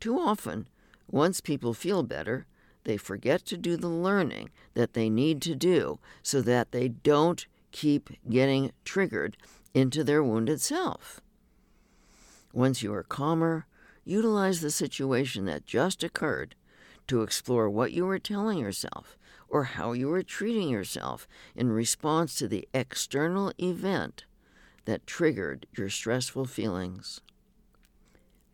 Too 0.00 0.18
often, 0.18 0.68
once 1.10 1.40
people 1.40 1.74
feel 1.74 2.02
better, 2.02 2.46
they 2.84 2.96
forget 2.96 3.44
to 3.46 3.56
do 3.56 3.76
the 3.76 3.88
learning 3.88 4.50
that 4.74 4.94
they 4.94 5.10
need 5.10 5.42
to 5.42 5.54
do 5.54 5.98
so 6.22 6.40
that 6.42 6.72
they 6.72 6.88
don't 6.88 7.46
keep 7.70 8.10
getting 8.28 8.72
triggered 8.84 9.36
into 9.74 10.02
their 10.02 10.22
wounded 10.22 10.60
self. 10.60 11.20
Once 12.52 12.82
you 12.82 12.92
are 12.92 13.02
calmer, 13.02 13.66
utilize 14.04 14.60
the 14.60 14.70
situation 14.70 15.44
that 15.44 15.66
just 15.66 16.02
occurred 16.02 16.54
to 17.06 17.22
explore 17.22 17.68
what 17.68 17.92
you 17.92 18.06
were 18.06 18.18
telling 18.18 18.58
yourself 18.58 19.18
or 19.48 19.64
how 19.64 19.92
you 19.92 20.08
were 20.08 20.22
treating 20.22 20.68
yourself 20.68 21.26
in 21.54 21.70
response 21.70 22.34
to 22.34 22.48
the 22.48 22.68
external 22.74 23.52
event 23.58 24.24
that 24.84 25.06
triggered 25.06 25.66
your 25.76 25.88
stressful 25.88 26.46
feelings. 26.46 27.20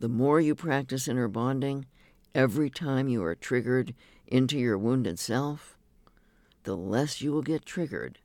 The 0.01 0.09
more 0.09 0.41
you 0.41 0.55
practice 0.55 1.09
inner 1.09 1.29
bonding, 1.29 1.87
every 2.35 2.71
time 2.71 3.09
you 3.09 3.23
are 3.25 3.35
triggered 3.35 3.95
into 4.27 4.59
your 4.59 4.77
wounded 4.77 5.19
self, 5.19 5.77
the 6.65 6.77
less 6.77 7.21
you 7.21 7.33
will 7.33 7.43
get 7.43 7.65
triggered 7.65 8.19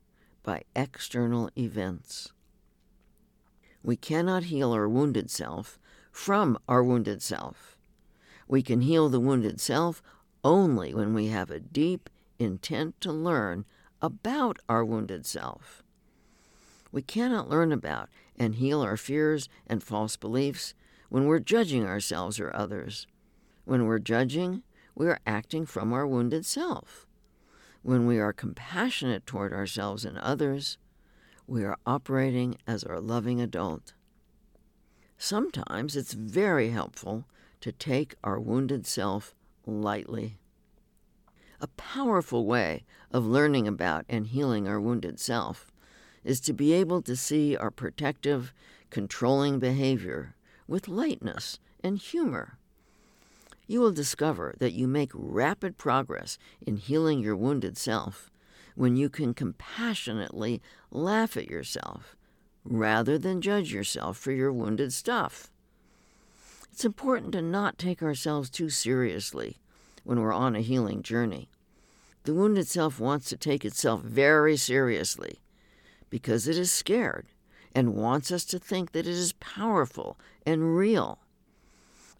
by 0.43 0.63
external 0.75 1.49
events. 1.57 2.31
We 3.83 3.95
cannot 3.95 4.45
heal 4.45 4.71
our 4.73 4.89
wounded 4.89 5.29
self 5.29 5.79
from 6.11 6.57
our 6.67 6.83
wounded 6.83 7.21
self. 7.21 7.77
We 8.47 8.61
can 8.61 8.81
heal 8.81 9.09
the 9.09 9.19
wounded 9.19 9.59
self 9.61 10.01
only 10.43 10.93
when 10.93 11.13
we 11.13 11.27
have 11.27 11.51
a 11.51 11.59
deep 11.59 12.09
intent 12.39 12.99
to 13.01 13.11
learn 13.11 13.65
about 14.01 14.59
our 14.67 14.83
wounded 14.83 15.25
self. 15.25 15.83
We 16.91 17.01
cannot 17.01 17.49
learn 17.49 17.71
about 17.71 18.09
and 18.37 18.55
heal 18.55 18.81
our 18.81 18.97
fears 18.97 19.49
and 19.67 19.83
false 19.83 20.15
beliefs 20.17 20.73
when 21.09 21.25
we're 21.25 21.39
judging 21.39 21.85
ourselves 21.85 22.39
or 22.39 22.55
others. 22.55 23.05
When 23.65 23.85
we're 23.85 23.99
judging, 23.99 24.63
we 24.95 25.07
are 25.07 25.19
acting 25.27 25.65
from 25.65 25.93
our 25.93 26.07
wounded 26.07 26.45
self. 26.45 27.05
When 27.83 28.07
we 28.07 28.19
are 28.19 28.33
compassionate 28.33 29.25
toward 29.25 29.53
ourselves 29.53 30.03
and 30.03 30.17
others, 30.17 30.77
we 31.49 31.63
are 31.63 31.77
operating 31.85 32.57
as 32.67 32.83
our 32.83 32.99
loving 32.99 33.41
adult. 33.41 33.93
Sometimes 35.17 35.95
it's 35.95 36.13
very 36.13 36.69
helpful 36.69 37.25
to 37.61 37.71
take 37.71 38.15
our 38.23 38.39
wounded 38.39 38.85
self 38.85 39.33
lightly. 39.65 40.37
A 41.59 41.67
powerful 41.67 42.45
way 42.45 42.83
of 43.11 43.25
learning 43.25 43.67
about 43.67 44.05
and 44.07 44.27
healing 44.27 44.67
our 44.67 44.79
wounded 44.79 45.19
self 45.19 45.71
is 46.23 46.39
to 46.41 46.53
be 46.53 46.71
able 46.73 47.01
to 47.01 47.15
see 47.15 47.57
our 47.57 47.71
protective, 47.71 48.53
controlling 48.89 49.59
behavior 49.59 50.35
with 50.67 50.87
lightness 50.87 51.59
and 51.83 51.97
humor. 51.97 52.57
You 53.67 53.81
will 53.81 53.91
discover 53.91 54.55
that 54.59 54.73
you 54.73 54.87
make 54.87 55.11
rapid 55.13 55.77
progress 55.77 56.37
in 56.65 56.77
healing 56.77 57.19
your 57.19 57.35
wounded 57.35 57.77
self 57.77 58.29
when 58.79 58.95
you 58.95 59.09
can 59.09 59.33
compassionately 59.33 60.61
laugh 60.89 61.35
at 61.35 61.49
yourself 61.49 62.15
rather 62.63 63.17
than 63.17 63.41
judge 63.41 63.73
yourself 63.73 64.17
for 64.17 64.31
your 64.31 64.53
wounded 64.53 64.93
stuff. 64.93 65.51
It's 66.71 66.85
important 66.85 67.33
to 67.33 67.41
not 67.41 67.77
take 67.77 68.01
ourselves 68.01 68.49
too 68.49 68.69
seriously 68.69 69.57
when 70.05 70.21
we're 70.21 70.31
on 70.31 70.55
a 70.55 70.61
healing 70.61 71.03
journey. 71.03 71.49
The 72.23 72.33
wounded 72.33 72.69
self 72.69 73.01
wants 73.01 73.27
to 73.27 73.35
take 73.35 73.65
itself 73.65 74.01
very 74.01 74.55
seriously 74.55 75.41
because 76.09 76.47
it 76.47 76.57
is 76.57 76.71
scared 76.71 77.27
and 77.75 77.95
wants 77.95 78.31
us 78.31 78.45
to 78.45 78.59
think 78.59 78.93
that 78.93 78.99
it 78.99 79.07
is 79.07 79.33
powerful 79.41 80.17
and 80.45 80.77
real. 80.77 81.19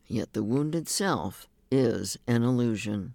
Yet 0.08 0.34
the 0.34 0.44
wounded 0.44 0.90
self 0.90 1.48
is 1.72 2.18
an 2.28 2.44
illusion. 2.44 3.14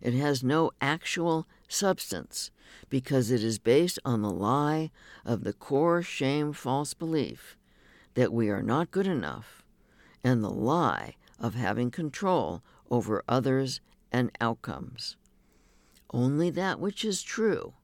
It 0.00 0.14
has 0.14 0.42
no 0.42 0.70
actual 0.80 1.46
substance 1.68 2.50
because 2.88 3.30
it 3.30 3.42
is 3.42 3.58
based 3.58 3.98
on 4.04 4.22
the 4.22 4.30
lie 4.30 4.90
of 5.24 5.44
the 5.44 5.52
core 5.52 6.02
shame 6.02 6.52
false 6.52 6.94
belief 6.94 7.56
that 8.14 8.32
we 8.32 8.48
are 8.50 8.62
not 8.62 8.90
good 8.90 9.06
enough 9.06 9.64
and 10.22 10.42
the 10.42 10.50
lie 10.50 11.16
of 11.38 11.54
having 11.54 11.90
control 11.90 12.62
over 12.90 13.22
others 13.28 13.80
and 14.12 14.30
outcomes. 14.40 15.16
Only 16.10 16.50
that 16.50 16.78
which 16.78 17.04
is 17.04 17.22
true 17.22 17.74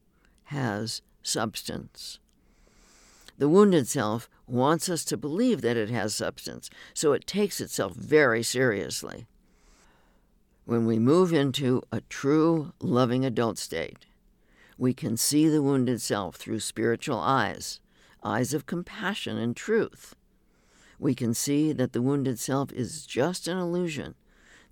has 0.44 1.02
substance. 1.22 2.18
The 3.38 3.48
wounded 3.48 3.88
self 3.88 4.28
wants 4.46 4.88
us 4.88 5.04
to 5.06 5.16
believe 5.16 5.62
that 5.62 5.76
it 5.76 5.90
has 5.90 6.14
substance, 6.14 6.68
so 6.92 7.12
it 7.12 7.26
takes 7.26 7.60
itself 7.60 7.94
very 7.94 8.42
seriously. 8.42 9.26
When 10.70 10.86
we 10.86 11.00
move 11.00 11.32
into 11.32 11.82
a 11.90 12.00
true 12.02 12.74
loving 12.78 13.24
adult 13.24 13.58
state, 13.58 14.06
we 14.78 14.94
can 14.94 15.16
see 15.16 15.48
the 15.48 15.64
wounded 15.64 16.00
self 16.00 16.36
through 16.36 16.60
spiritual 16.60 17.18
eyes, 17.18 17.80
eyes 18.22 18.54
of 18.54 18.66
compassion 18.66 19.36
and 19.36 19.56
truth. 19.56 20.14
We 21.00 21.12
can 21.16 21.34
see 21.34 21.72
that 21.72 21.92
the 21.92 22.00
wounded 22.00 22.38
self 22.38 22.72
is 22.72 23.04
just 23.04 23.48
an 23.48 23.58
illusion 23.58 24.14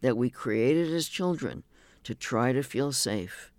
that 0.01 0.17
we 0.17 0.31
created 0.31 0.89
as 0.95 1.09
children 1.09 1.65
to 2.05 2.15
try 2.15 2.53
to 2.53 2.63
feel 2.63 2.93
safe. 2.93 3.51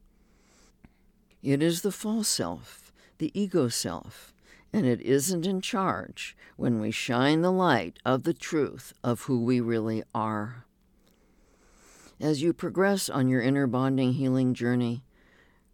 It 1.43 1.61
is 1.61 1.81
the 1.81 1.91
false 1.91 2.29
self, 2.29 2.93
the 3.17 3.37
ego 3.37 3.67
self, 3.67 4.33
and 4.71 4.85
it 4.85 5.01
isn't 5.01 5.45
in 5.45 5.59
charge 5.59 6.37
when 6.55 6.79
we 6.79 6.91
shine 6.91 7.41
the 7.41 7.51
light 7.51 7.99
of 8.05 8.23
the 8.23 8.33
truth 8.33 8.93
of 9.03 9.23
who 9.23 9.43
we 9.43 9.59
really 9.59 10.03
are. 10.15 10.63
As 12.21 12.41
you 12.41 12.51
progress 12.51 13.09
on 13.09 13.29
your 13.29 13.41
inner 13.41 13.65
bonding 13.65 14.13
healing 14.13 14.53
journey, 14.53 15.03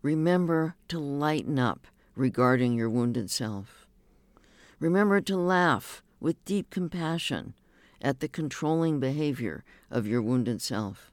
remember 0.03 0.75
to 0.89 0.99
lighten 0.99 1.57
up 1.57 1.87
regarding 2.15 2.73
your 2.73 2.89
wounded 2.89 3.31
self. 3.31 3.87
Remember 4.79 5.21
to 5.21 5.37
laugh 5.37 6.03
with 6.19 6.43
deep 6.45 6.69
compassion 6.69 7.55
at 7.99 8.19
the 8.19 8.27
controlling 8.27 8.99
behavior 8.99 9.63
of 9.89 10.05
your 10.05 10.21
wounded 10.21 10.61
self. 10.61 11.11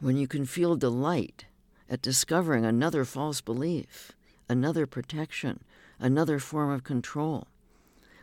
When 0.00 0.18
you 0.18 0.28
can 0.28 0.44
feel 0.44 0.76
delight 0.76 1.46
at 1.88 2.02
discovering 2.02 2.66
another 2.66 3.06
false 3.06 3.40
belief, 3.40 4.12
another 4.50 4.86
protection, 4.86 5.64
another 5.98 6.38
form 6.38 6.70
of 6.70 6.84
control, 6.84 7.46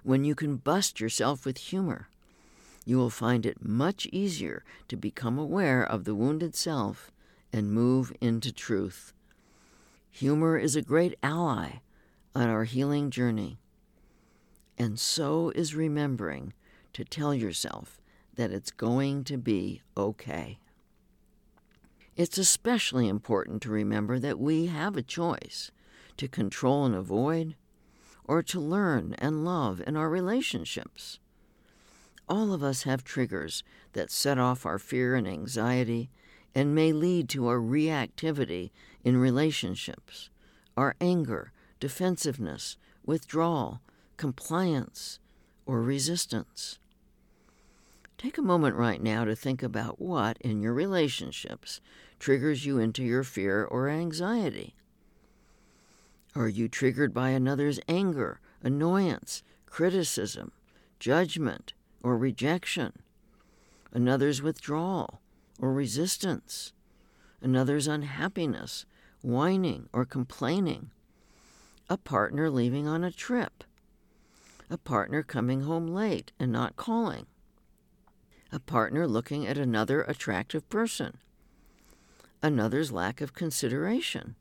when 0.03 0.23
you 0.23 0.35
can 0.35 0.57
bust 0.57 0.99
yourself 0.99 1.43
with 1.43 1.57
humor, 1.57 2.09
you 2.85 2.97
will 2.97 3.09
find 3.09 3.45
it 3.45 3.65
much 3.65 4.07
easier 4.07 4.63
to 4.87 4.95
become 4.95 5.37
aware 5.37 5.83
of 5.83 6.03
the 6.03 6.15
wounded 6.15 6.55
self 6.55 7.11
and 7.51 7.71
move 7.71 8.13
into 8.21 8.51
truth. 8.51 9.13
Humor 10.11 10.57
is 10.57 10.75
a 10.75 10.81
great 10.81 11.17
ally 11.21 11.79
on 12.35 12.49
our 12.49 12.63
healing 12.63 13.09
journey. 13.09 13.59
And 14.77 14.99
so 14.99 15.51
is 15.55 15.75
remembering 15.75 16.53
to 16.93 17.03
tell 17.03 17.33
yourself 17.33 17.99
that 18.35 18.51
it's 18.51 18.71
going 18.71 19.23
to 19.25 19.37
be 19.37 19.81
okay. 19.97 20.59
It's 22.15 22.37
especially 22.37 23.07
important 23.07 23.61
to 23.63 23.69
remember 23.69 24.19
that 24.19 24.39
we 24.39 24.67
have 24.67 24.97
a 24.97 25.01
choice 25.01 25.71
to 26.17 26.27
control 26.27 26.85
and 26.85 26.95
avoid, 26.95 27.55
or 28.25 28.43
to 28.43 28.59
learn 28.59 29.15
and 29.19 29.45
love 29.45 29.81
in 29.87 29.95
our 29.95 30.09
relationships. 30.09 31.19
All 32.29 32.53
of 32.53 32.61
us 32.61 32.83
have 32.83 33.03
triggers 33.03 33.63
that 33.93 34.11
set 34.11 34.37
off 34.37 34.63
our 34.63 34.77
fear 34.77 35.15
and 35.15 35.27
anxiety 35.27 36.11
and 36.53 36.75
may 36.75 36.93
lead 36.93 37.27
to 37.29 37.47
our 37.47 37.57
reactivity 37.57 38.69
in 39.03 39.17
relationships, 39.17 40.29
our 40.77 40.95
anger, 41.01 41.51
defensiveness, 41.79 42.77
withdrawal, 43.03 43.81
compliance, 44.17 45.19
or 45.65 45.81
resistance. 45.81 46.77
Take 48.19 48.37
a 48.37 48.43
moment 48.43 48.75
right 48.75 49.01
now 49.01 49.25
to 49.25 49.35
think 49.35 49.63
about 49.63 49.99
what 49.99 50.37
in 50.41 50.61
your 50.61 50.73
relationships 50.73 51.81
triggers 52.19 52.65
you 52.65 52.77
into 52.77 53.03
your 53.03 53.23
fear 53.23 53.63
or 53.63 53.89
anxiety. 53.89 54.75
Are 56.35 56.49
you 56.49 56.67
triggered 56.67 57.13
by 57.13 57.29
another's 57.29 57.79
anger, 57.87 58.39
annoyance, 58.61 59.41
criticism, 59.65 60.51
judgment, 60.99 61.73
or 62.01 62.17
rejection? 62.17 62.93
Another's 63.91 64.41
withdrawal 64.41 65.21
or 65.59 65.73
resistance? 65.73 66.73
Another's 67.41 67.87
unhappiness, 67.87 68.85
whining, 69.21 69.89
or 69.93 70.05
complaining? 70.05 70.91
A 71.89 71.97
partner 71.97 72.49
leaving 72.49 72.87
on 72.87 73.03
a 73.03 73.11
trip? 73.11 73.63
A 74.69 74.77
partner 74.77 75.23
coming 75.23 75.61
home 75.61 75.87
late 75.87 76.31
and 76.39 76.51
not 76.51 76.75
calling? 76.75 77.25
A 78.51 78.59
partner 78.59 79.07
looking 79.07 79.47
at 79.47 79.57
another 79.57 80.01
attractive 80.03 80.69
person? 80.69 81.17
Another's 82.41 82.91
lack 82.91 83.21
of 83.21 83.33
consideration? 83.33 84.35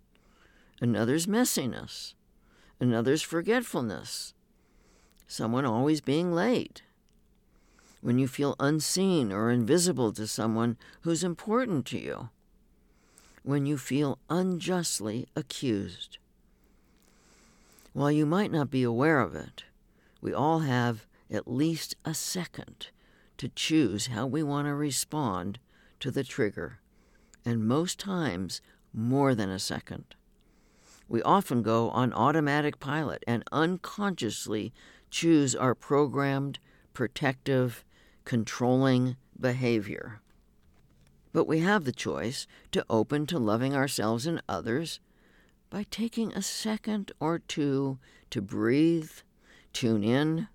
Another's 0.81 1.27
messiness? 1.27 2.15
Another's 2.81 3.23
forgetfulness? 3.23 4.35
Someone 5.27 5.65
always 5.65 6.01
being 6.01 6.33
late? 6.33 6.83
When 8.01 8.19
you 8.19 8.29
feel 8.29 8.55
unseen 8.61 9.33
or 9.33 9.51
invisible 9.51 10.13
to 10.13 10.27
someone 10.27 10.77
who's 11.01 11.25
important 11.25 11.85
to 11.87 11.99
you? 11.99 12.29
When 13.43 13.67
you 13.67 13.77
feel 13.77 14.19
unjustly 14.31 15.27
accused? 15.35 16.19
While 17.93 18.13
you 18.13 18.27
might 18.27 18.53
not 18.53 18.71
be 18.71 18.85
aware 18.85 19.21
of 19.21 19.35
it, 19.35 19.65
we 20.21 20.33
all 20.33 20.61
have 20.61 21.07
at 21.31 21.51
least 21.51 21.97
a 22.05 22.15
second 22.15 22.89
to 23.39 23.49
choose 23.49 24.09
how 24.09 24.27
we 24.27 24.43
want 24.43 24.67
to 24.67 24.75
respond 24.75 25.59
to 26.01 26.11
the 26.11 26.25
trigger, 26.25 26.79
and 27.45 27.67
most 27.67 27.99
times 27.99 28.61
more 28.93 29.35
than 29.35 29.51
a 29.51 29.59
second. 29.59 30.05
We 31.09 31.23
often 31.23 31.63
go 31.63 31.91
on 31.91 32.13
automatic 32.13 32.79
pilot 32.79 33.25
and 33.27 33.43
unconsciously 33.51 34.73
choose 35.11 35.55
our 35.55 35.75
programmed, 35.75 36.59
protective, 36.93 37.85
controlling 38.29 39.17
behavior. 39.41 40.21
But 41.33 41.49
we 41.49 41.61
have 41.61 41.85
the 41.85 41.93
choice 41.93 42.47
to 42.73 42.85
open 42.91 43.27
to 43.29 43.39
loving 43.39 43.75
ourselves 43.75 44.27
and 44.27 44.43
others 44.47 45.01
by 45.71 45.87
taking 45.91 46.33
a 46.33 46.43
second 46.43 47.11
or 47.21 47.39
two 47.39 47.99
to 48.29 48.43
breathe 48.43 49.11
tune 49.73 50.03
in, 50.03 50.49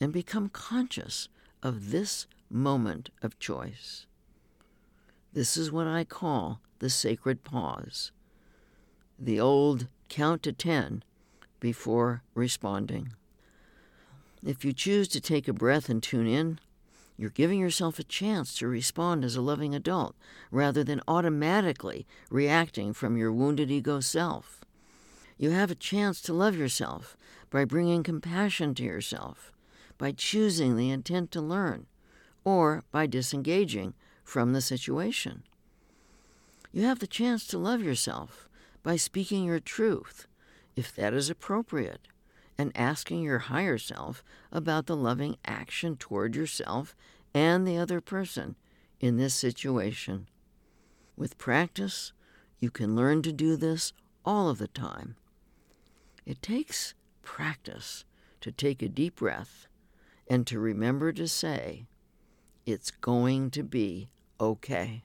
and 0.00 0.12
become 0.12 0.48
conscious 0.48 1.28
of 1.62 1.90
this 1.90 2.26
moment 2.50 3.10
of 3.22 3.38
choice. 3.38 4.06
This 5.32 5.56
is 5.56 5.72
what 5.72 5.86
I 5.86 6.04
call 6.04 6.60
the 6.78 6.90
sacred 6.90 7.44
pause. 7.44 8.12
the 9.18 9.38
old 9.38 9.86
count 10.08 10.42
to 10.42 10.52
10 10.52 11.04
before 11.60 12.22
responding. 12.34 13.12
If 14.44 14.64
you 14.64 14.72
choose 14.72 15.06
to 15.08 15.20
take 15.20 15.46
a 15.46 15.52
breath 15.52 15.88
and 15.88 16.02
tune 16.02 16.26
in, 16.26 16.58
you're 17.22 17.30
giving 17.30 17.60
yourself 17.60 18.00
a 18.00 18.04
chance 18.04 18.52
to 18.56 18.66
respond 18.66 19.24
as 19.24 19.36
a 19.36 19.40
loving 19.40 19.76
adult 19.76 20.16
rather 20.50 20.82
than 20.82 21.00
automatically 21.06 22.04
reacting 22.30 22.92
from 22.92 23.16
your 23.16 23.30
wounded 23.30 23.70
ego 23.70 24.00
self. 24.00 24.64
You 25.38 25.50
have 25.50 25.70
a 25.70 25.76
chance 25.76 26.20
to 26.22 26.32
love 26.32 26.56
yourself 26.56 27.16
by 27.48 27.64
bringing 27.64 28.02
compassion 28.02 28.74
to 28.74 28.82
yourself, 28.82 29.52
by 29.98 30.10
choosing 30.10 30.76
the 30.76 30.90
intent 30.90 31.30
to 31.30 31.40
learn, 31.40 31.86
or 32.42 32.82
by 32.90 33.06
disengaging 33.06 33.94
from 34.24 34.52
the 34.52 34.60
situation. 34.60 35.44
You 36.72 36.82
have 36.86 36.98
the 36.98 37.06
chance 37.06 37.46
to 37.46 37.56
love 37.56 37.84
yourself 37.84 38.48
by 38.82 38.96
speaking 38.96 39.44
your 39.44 39.60
truth, 39.60 40.26
if 40.74 40.92
that 40.96 41.14
is 41.14 41.30
appropriate, 41.30 42.08
and 42.58 42.76
asking 42.76 43.22
your 43.22 43.38
higher 43.38 43.78
self 43.78 44.22
about 44.50 44.86
the 44.86 44.96
loving 44.96 45.36
action 45.44 45.96
toward 45.96 46.36
yourself 46.36 46.94
and 47.34 47.66
the 47.66 47.78
other 47.78 48.00
person 48.00 48.56
in 49.00 49.16
this 49.16 49.34
situation. 49.34 50.28
With 51.16 51.38
practice, 51.38 52.12
you 52.58 52.70
can 52.70 52.94
learn 52.94 53.22
to 53.22 53.32
do 53.32 53.56
this 53.56 53.92
all 54.24 54.48
of 54.48 54.58
the 54.58 54.68
time. 54.68 55.16
It 56.24 56.42
takes 56.42 56.94
practice 57.22 58.04
to 58.40 58.52
take 58.52 58.82
a 58.82 58.88
deep 58.88 59.16
breath 59.16 59.66
and 60.28 60.46
to 60.46 60.58
remember 60.58 61.12
to 61.12 61.26
say, 61.26 61.86
It's 62.64 62.90
going 62.90 63.50
to 63.50 63.62
be 63.62 64.10
okay. 64.40 65.02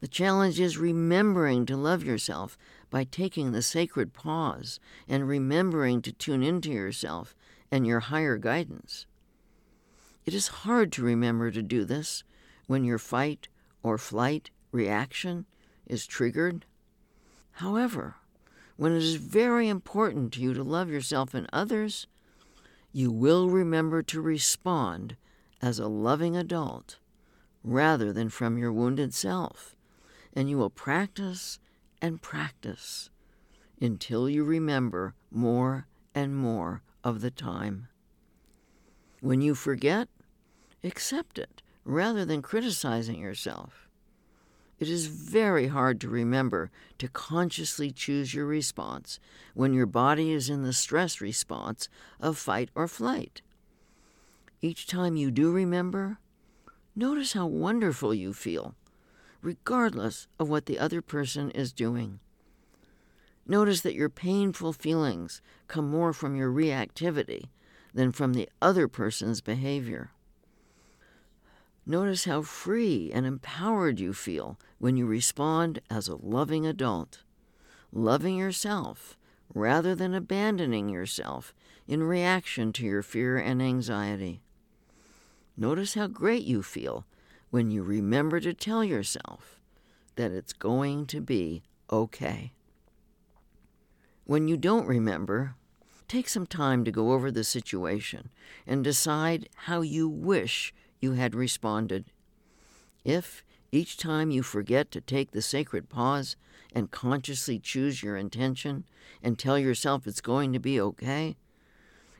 The 0.00 0.08
challenge 0.08 0.58
is 0.58 0.78
remembering 0.78 1.64
to 1.66 1.76
love 1.76 2.02
yourself 2.02 2.58
by 2.92 3.04
taking 3.04 3.50
the 3.50 3.62
sacred 3.62 4.12
pause 4.12 4.78
and 5.08 5.26
remembering 5.26 6.02
to 6.02 6.12
tune 6.12 6.42
into 6.42 6.70
yourself 6.70 7.34
and 7.70 7.86
your 7.86 8.00
higher 8.00 8.36
guidance. 8.36 9.06
It 10.26 10.34
is 10.34 10.48
hard 10.48 10.92
to 10.92 11.02
remember 11.02 11.50
to 11.50 11.62
do 11.62 11.86
this 11.86 12.22
when 12.66 12.84
your 12.84 12.98
fight 12.98 13.48
or 13.82 13.96
flight 13.96 14.50
reaction 14.72 15.46
is 15.86 16.06
triggered. 16.06 16.66
However, 17.52 18.16
when 18.76 18.92
it 18.92 19.02
is 19.02 19.14
very 19.14 19.68
important 19.68 20.34
to 20.34 20.42
you 20.42 20.52
to 20.52 20.62
love 20.62 20.90
yourself 20.90 21.32
and 21.32 21.48
others, 21.50 22.06
you 22.92 23.10
will 23.10 23.48
remember 23.48 24.02
to 24.02 24.20
respond 24.20 25.16
as 25.62 25.78
a 25.78 25.88
loving 25.88 26.36
adult 26.36 26.98
rather 27.64 28.12
than 28.12 28.28
from 28.28 28.58
your 28.58 28.72
wounded 28.72 29.14
self 29.14 29.74
and 30.34 30.50
you 30.50 30.58
will 30.58 30.70
practice 30.70 31.58
and 32.02 32.20
practice 32.20 33.08
until 33.80 34.28
you 34.28 34.42
remember 34.42 35.14
more 35.30 35.86
and 36.14 36.36
more 36.36 36.82
of 37.04 37.20
the 37.20 37.30
time. 37.30 37.88
When 39.20 39.40
you 39.40 39.54
forget, 39.54 40.08
accept 40.82 41.38
it 41.38 41.62
rather 41.84 42.24
than 42.24 42.42
criticizing 42.42 43.20
yourself. 43.20 43.88
It 44.80 44.88
is 44.88 45.06
very 45.06 45.68
hard 45.68 46.00
to 46.00 46.08
remember 46.08 46.72
to 46.98 47.06
consciously 47.06 47.92
choose 47.92 48.34
your 48.34 48.46
response 48.46 49.20
when 49.54 49.72
your 49.72 49.86
body 49.86 50.32
is 50.32 50.50
in 50.50 50.64
the 50.64 50.72
stress 50.72 51.20
response 51.20 51.88
of 52.18 52.36
fight 52.36 52.68
or 52.74 52.88
flight. 52.88 53.42
Each 54.60 54.88
time 54.88 55.14
you 55.14 55.30
do 55.30 55.52
remember, 55.52 56.18
notice 56.96 57.32
how 57.32 57.46
wonderful 57.46 58.12
you 58.12 58.32
feel 58.32 58.74
regardless 59.42 60.28
of 60.38 60.48
what 60.48 60.66
the 60.66 60.78
other 60.78 61.02
person 61.02 61.50
is 61.50 61.72
doing. 61.72 62.20
Notice 63.46 63.80
that 63.80 63.94
your 63.94 64.08
painful 64.08 64.72
feelings 64.72 65.42
come 65.66 65.90
more 65.90 66.12
from 66.12 66.36
your 66.36 66.50
reactivity 66.50 67.46
than 67.92 68.12
from 68.12 68.34
the 68.34 68.48
other 68.62 68.88
person's 68.88 69.40
behavior. 69.40 70.12
Notice 71.84 72.24
how 72.24 72.42
free 72.42 73.10
and 73.12 73.26
empowered 73.26 73.98
you 73.98 74.12
feel 74.12 74.58
when 74.78 74.96
you 74.96 75.04
respond 75.04 75.80
as 75.90 76.06
a 76.06 76.14
loving 76.14 76.64
adult, 76.64 77.22
loving 77.92 78.36
yourself 78.36 79.18
rather 79.52 79.94
than 79.94 80.14
abandoning 80.14 80.88
yourself 80.88 81.52
in 81.88 82.02
reaction 82.02 82.72
to 82.72 82.84
your 82.84 83.02
fear 83.02 83.36
and 83.36 83.60
anxiety. 83.60 84.40
Notice 85.56 85.94
how 85.94 86.06
great 86.06 86.44
you 86.44 86.62
feel 86.62 87.04
when 87.52 87.70
you 87.70 87.82
remember 87.82 88.40
to 88.40 88.54
tell 88.54 88.82
yourself 88.82 89.60
that 90.16 90.32
it's 90.32 90.54
going 90.54 91.04
to 91.04 91.20
be 91.20 91.62
okay. 91.92 92.50
When 94.24 94.48
you 94.48 94.56
don't 94.56 94.86
remember, 94.86 95.54
take 96.08 96.30
some 96.30 96.46
time 96.46 96.82
to 96.84 96.90
go 96.90 97.12
over 97.12 97.30
the 97.30 97.44
situation 97.44 98.30
and 98.66 98.82
decide 98.82 99.50
how 99.66 99.82
you 99.82 100.08
wish 100.08 100.72
you 100.98 101.12
had 101.12 101.34
responded. 101.34 102.06
If, 103.04 103.44
each 103.70 103.98
time 103.98 104.30
you 104.30 104.42
forget 104.42 104.90
to 104.92 105.02
take 105.02 105.32
the 105.32 105.42
sacred 105.42 105.90
pause 105.90 106.36
and 106.74 106.90
consciously 106.90 107.58
choose 107.58 108.02
your 108.02 108.16
intention 108.16 108.84
and 109.22 109.38
tell 109.38 109.58
yourself 109.58 110.06
it's 110.06 110.22
going 110.22 110.54
to 110.54 110.58
be 110.58 110.80
okay, 110.80 111.36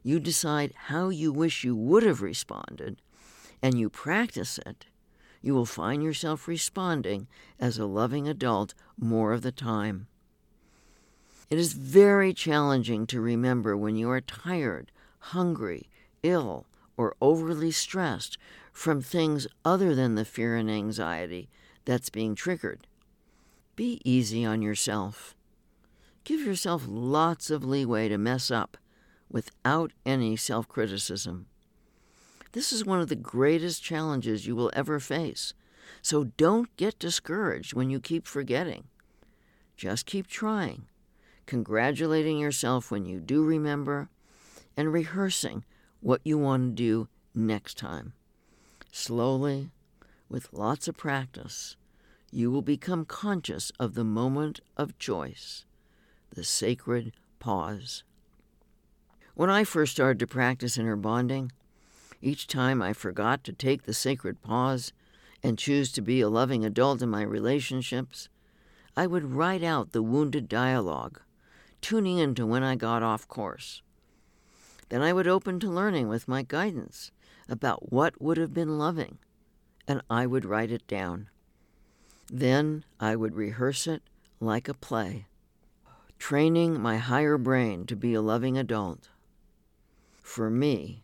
you 0.02 0.20
decide 0.20 0.74
how 0.76 1.08
you 1.08 1.32
wish 1.32 1.64
you 1.64 1.74
would 1.74 2.02
have 2.02 2.20
responded 2.20 3.00
and 3.62 3.78
you 3.78 3.88
practice 3.88 4.58
it, 4.66 4.84
you 5.42 5.54
will 5.54 5.66
find 5.66 6.02
yourself 6.02 6.48
responding 6.48 7.26
as 7.58 7.78
a 7.78 7.86
loving 7.86 8.28
adult 8.28 8.74
more 8.98 9.32
of 9.32 9.42
the 9.42 9.52
time. 9.52 10.06
It 11.50 11.58
is 11.58 11.74
very 11.74 12.32
challenging 12.32 13.06
to 13.08 13.20
remember 13.20 13.76
when 13.76 13.96
you 13.96 14.08
are 14.08 14.20
tired, 14.20 14.90
hungry, 15.18 15.90
ill, 16.22 16.66
or 16.96 17.16
overly 17.20 17.70
stressed 17.70 18.38
from 18.72 19.02
things 19.02 19.46
other 19.64 19.94
than 19.94 20.14
the 20.14 20.24
fear 20.24 20.56
and 20.56 20.70
anxiety 20.70 21.50
that's 21.84 22.08
being 22.08 22.34
triggered. 22.34 22.86
Be 23.76 24.00
easy 24.04 24.44
on 24.44 24.62
yourself. 24.62 25.34
Give 26.24 26.40
yourself 26.40 26.84
lots 26.86 27.50
of 27.50 27.64
leeway 27.64 28.08
to 28.08 28.16
mess 28.16 28.50
up 28.50 28.76
without 29.30 29.92
any 30.06 30.36
self 30.36 30.68
criticism. 30.68 31.46
This 32.52 32.72
is 32.72 32.84
one 32.84 33.00
of 33.00 33.08
the 33.08 33.16
greatest 33.16 33.82
challenges 33.82 34.46
you 34.46 34.54
will 34.54 34.70
ever 34.74 35.00
face. 35.00 35.54
So 36.02 36.24
don't 36.24 36.74
get 36.76 36.98
discouraged 36.98 37.74
when 37.74 37.90
you 37.90 37.98
keep 38.00 38.26
forgetting. 38.26 38.84
Just 39.76 40.06
keep 40.06 40.26
trying, 40.26 40.86
congratulating 41.46 42.38
yourself 42.38 42.90
when 42.90 43.06
you 43.06 43.20
do 43.20 43.44
remember, 43.44 44.08
and 44.76 44.92
rehearsing 44.92 45.64
what 46.00 46.20
you 46.24 46.38
want 46.38 46.76
to 46.76 46.82
do 46.82 47.08
next 47.34 47.78
time. 47.78 48.12
Slowly, 48.90 49.70
with 50.28 50.52
lots 50.52 50.88
of 50.88 50.96
practice, 50.96 51.76
you 52.30 52.50
will 52.50 52.62
become 52.62 53.04
conscious 53.04 53.72
of 53.78 53.94
the 53.94 54.04
moment 54.04 54.60
of 54.76 54.98
choice, 54.98 55.64
the 56.30 56.44
sacred 56.44 57.12
pause. 57.38 58.04
When 59.34 59.50
I 59.50 59.64
first 59.64 59.92
started 59.92 60.18
to 60.20 60.26
practice 60.26 60.76
inner 60.76 60.96
bonding, 60.96 61.52
each 62.22 62.46
time 62.46 62.80
I 62.80 62.92
forgot 62.92 63.42
to 63.44 63.52
take 63.52 63.82
the 63.82 63.92
sacred 63.92 64.40
pause 64.40 64.92
and 65.42 65.58
choose 65.58 65.90
to 65.92 66.00
be 66.00 66.20
a 66.20 66.28
loving 66.28 66.64
adult 66.64 67.02
in 67.02 67.08
my 67.08 67.22
relationships, 67.22 68.28
I 68.96 69.06
would 69.06 69.32
write 69.32 69.64
out 69.64 69.92
the 69.92 70.02
wounded 70.02 70.48
dialogue, 70.48 71.20
tuning 71.80 72.18
into 72.18 72.46
when 72.46 72.62
I 72.62 72.76
got 72.76 73.02
off 73.02 73.26
course. 73.26 73.82
Then 74.88 75.02
I 75.02 75.12
would 75.12 75.26
open 75.26 75.58
to 75.60 75.70
learning 75.70 76.08
with 76.08 76.28
my 76.28 76.42
guidance 76.42 77.10
about 77.48 77.92
what 77.92 78.22
would 78.22 78.36
have 78.36 78.54
been 78.54 78.78
loving, 78.78 79.18
and 79.88 80.00
I 80.08 80.26
would 80.26 80.44
write 80.44 80.70
it 80.70 80.86
down. 80.86 81.28
Then 82.30 82.84
I 83.00 83.16
would 83.16 83.34
rehearse 83.34 83.86
it 83.86 84.02
like 84.38 84.68
a 84.68 84.74
play, 84.74 85.26
training 86.18 86.80
my 86.80 86.98
higher 86.98 87.36
brain 87.36 87.84
to 87.86 87.96
be 87.96 88.14
a 88.14 88.22
loving 88.22 88.56
adult. 88.56 89.08
For 90.22 90.48
me, 90.50 91.01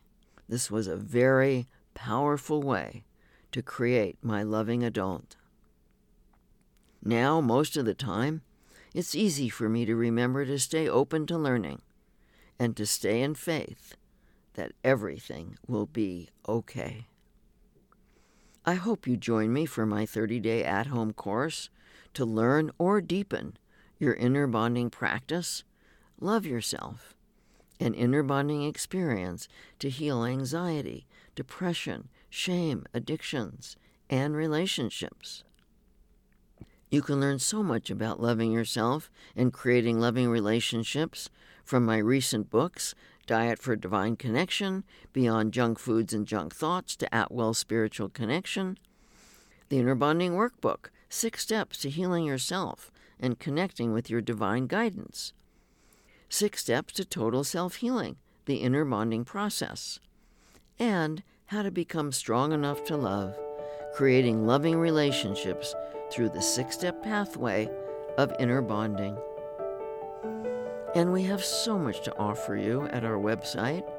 this 0.48 0.70
was 0.70 0.87
a 0.87 0.96
very 0.96 1.68
powerful 1.94 2.62
way 2.62 3.04
to 3.52 3.62
create 3.62 4.16
my 4.22 4.42
loving 4.42 4.82
adult. 4.82 5.37
Now, 7.02 7.40
most 7.40 7.76
of 7.76 7.84
the 7.84 7.94
time, 7.94 8.42
it's 8.94 9.14
easy 9.14 9.48
for 9.48 9.68
me 9.68 9.84
to 9.84 9.94
remember 9.94 10.44
to 10.44 10.58
stay 10.58 10.88
open 10.88 11.26
to 11.26 11.38
learning 11.38 11.82
and 12.58 12.76
to 12.76 12.87
stay 12.87 13.22
in 13.22 13.34
faith 13.34 13.96
that 14.54 14.72
everything 14.82 15.56
will 15.66 15.87
be 15.87 16.28
okay. 16.48 17.06
I 18.64 18.74
hope 18.74 19.06
you 19.06 19.16
join 19.16 19.52
me 19.52 19.66
for 19.66 19.87
my 19.87 20.04
30 20.04 20.40
day 20.40 20.64
at 20.64 20.88
home 20.88 21.12
course 21.12 21.70
to 22.14 22.24
learn 22.24 22.70
or 22.78 23.00
deepen 23.00 23.56
your 23.98 24.14
inner 24.14 24.46
bonding 24.46 24.90
practice. 24.90 25.64
Love 26.20 26.44
yourself 26.44 27.14
an 27.80 27.94
inner 27.94 28.22
bonding 28.22 28.62
experience 28.62 29.48
to 29.78 29.88
heal 29.88 30.24
anxiety, 30.24 31.06
depression, 31.34 32.08
shame, 32.28 32.84
addictions, 32.92 33.76
and 34.10 34.34
relationships. 34.34 35.44
You 36.90 37.02
can 37.02 37.20
learn 37.20 37.38
so 37.38 37.62
much 37.62 37.90
about 37.90 38.20
loving 38.20 38.50
yourself 38.50 39.10
and 39.36 39.52
creating 39.52 40.00
loving 40.00 40.28
relationships 40.28 41.28
from 41.62 41.84
my 41.84 41.98
recent 41.98 42.48
books, 42.48 42.94
Diet 43.26 43.58
for 43.58 43.76
Divine 43.76 44.16
Connection, 44.16 44.84
Beyond 45.12 45.52
Junk 45.52 45.78
Foods 45.78 46.14
and 46.14 46.26
Junk 46.26 46.54
Thoughts 46.54 46.96
to 46.96 47.14
At 47.14 47.30
Will 47.30 47.52
Spiritual 47.52 48.08
Connection, 48.08 48.78
the 49.68 49.78
Inner 49.78 49.94
Bonding 49.94 50.32
Workbook, 50.32 50.86
Six 51.10 51.42
Steps 51.42 51.78
to 51.78 51.90
Healing 51.90 52.24
Yourself 52.24 52.90
and 53.20 53.38
Connecting 53.38 53.92
with 53.92 54.08
Your 54.08 54.22
Divine 54.22 54.66
Guidance, 54.66 55.34
Six 56.30 56.60
Steps 56.60 56.92
to 56.94 57.04
Total 57.06 57.42
Self 57.42 57.76
Healing, 57.76 58.16
the 58.44 58.56
Inner 58.56 58.84
Bonding 58.84 59.24
Process, 59.24 59.98
and 60.78 61.22
How 61.46 61.62
to 61.62 61.70
Become 61.70 62.12
Strong 62.12 62.52
Enough 62.52 62.84
to 62.84 62.96
Love, 62.96 63.34
Creating 63.94 64.46
Loving 64.46 64.78
Relationships 64.78 65.74
through 66.12 66.28
the 66.28 66.42
six 66.42 66.74
step 66.74 67.02
pathway 67.02 67.70
of 68.18 68.34
inner 68.38 68.60
bonding. 68.60 69.16
And 70.94 71.12
we 71.12 71.22
have 71.24 71.44
so 71.44 71.78
much 71.78 72.02
to 72.04 72.16
offer 72.18 72.56
you 72.56 72.86
at 72.88 73.04
our 73.04 73.16
website 73.16 73.90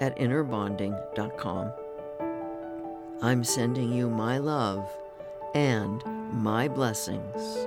at 0.00 0.16
innerbonding.com. 0.18 1.72
I'm 3.22 3.42
sending 3.42 3.92
you 3.92 4.08
my 4.08 4.38
love 4.38 4.88
and 5.54 6.02
my 6.32 6.68
blessings. 6.68 7.66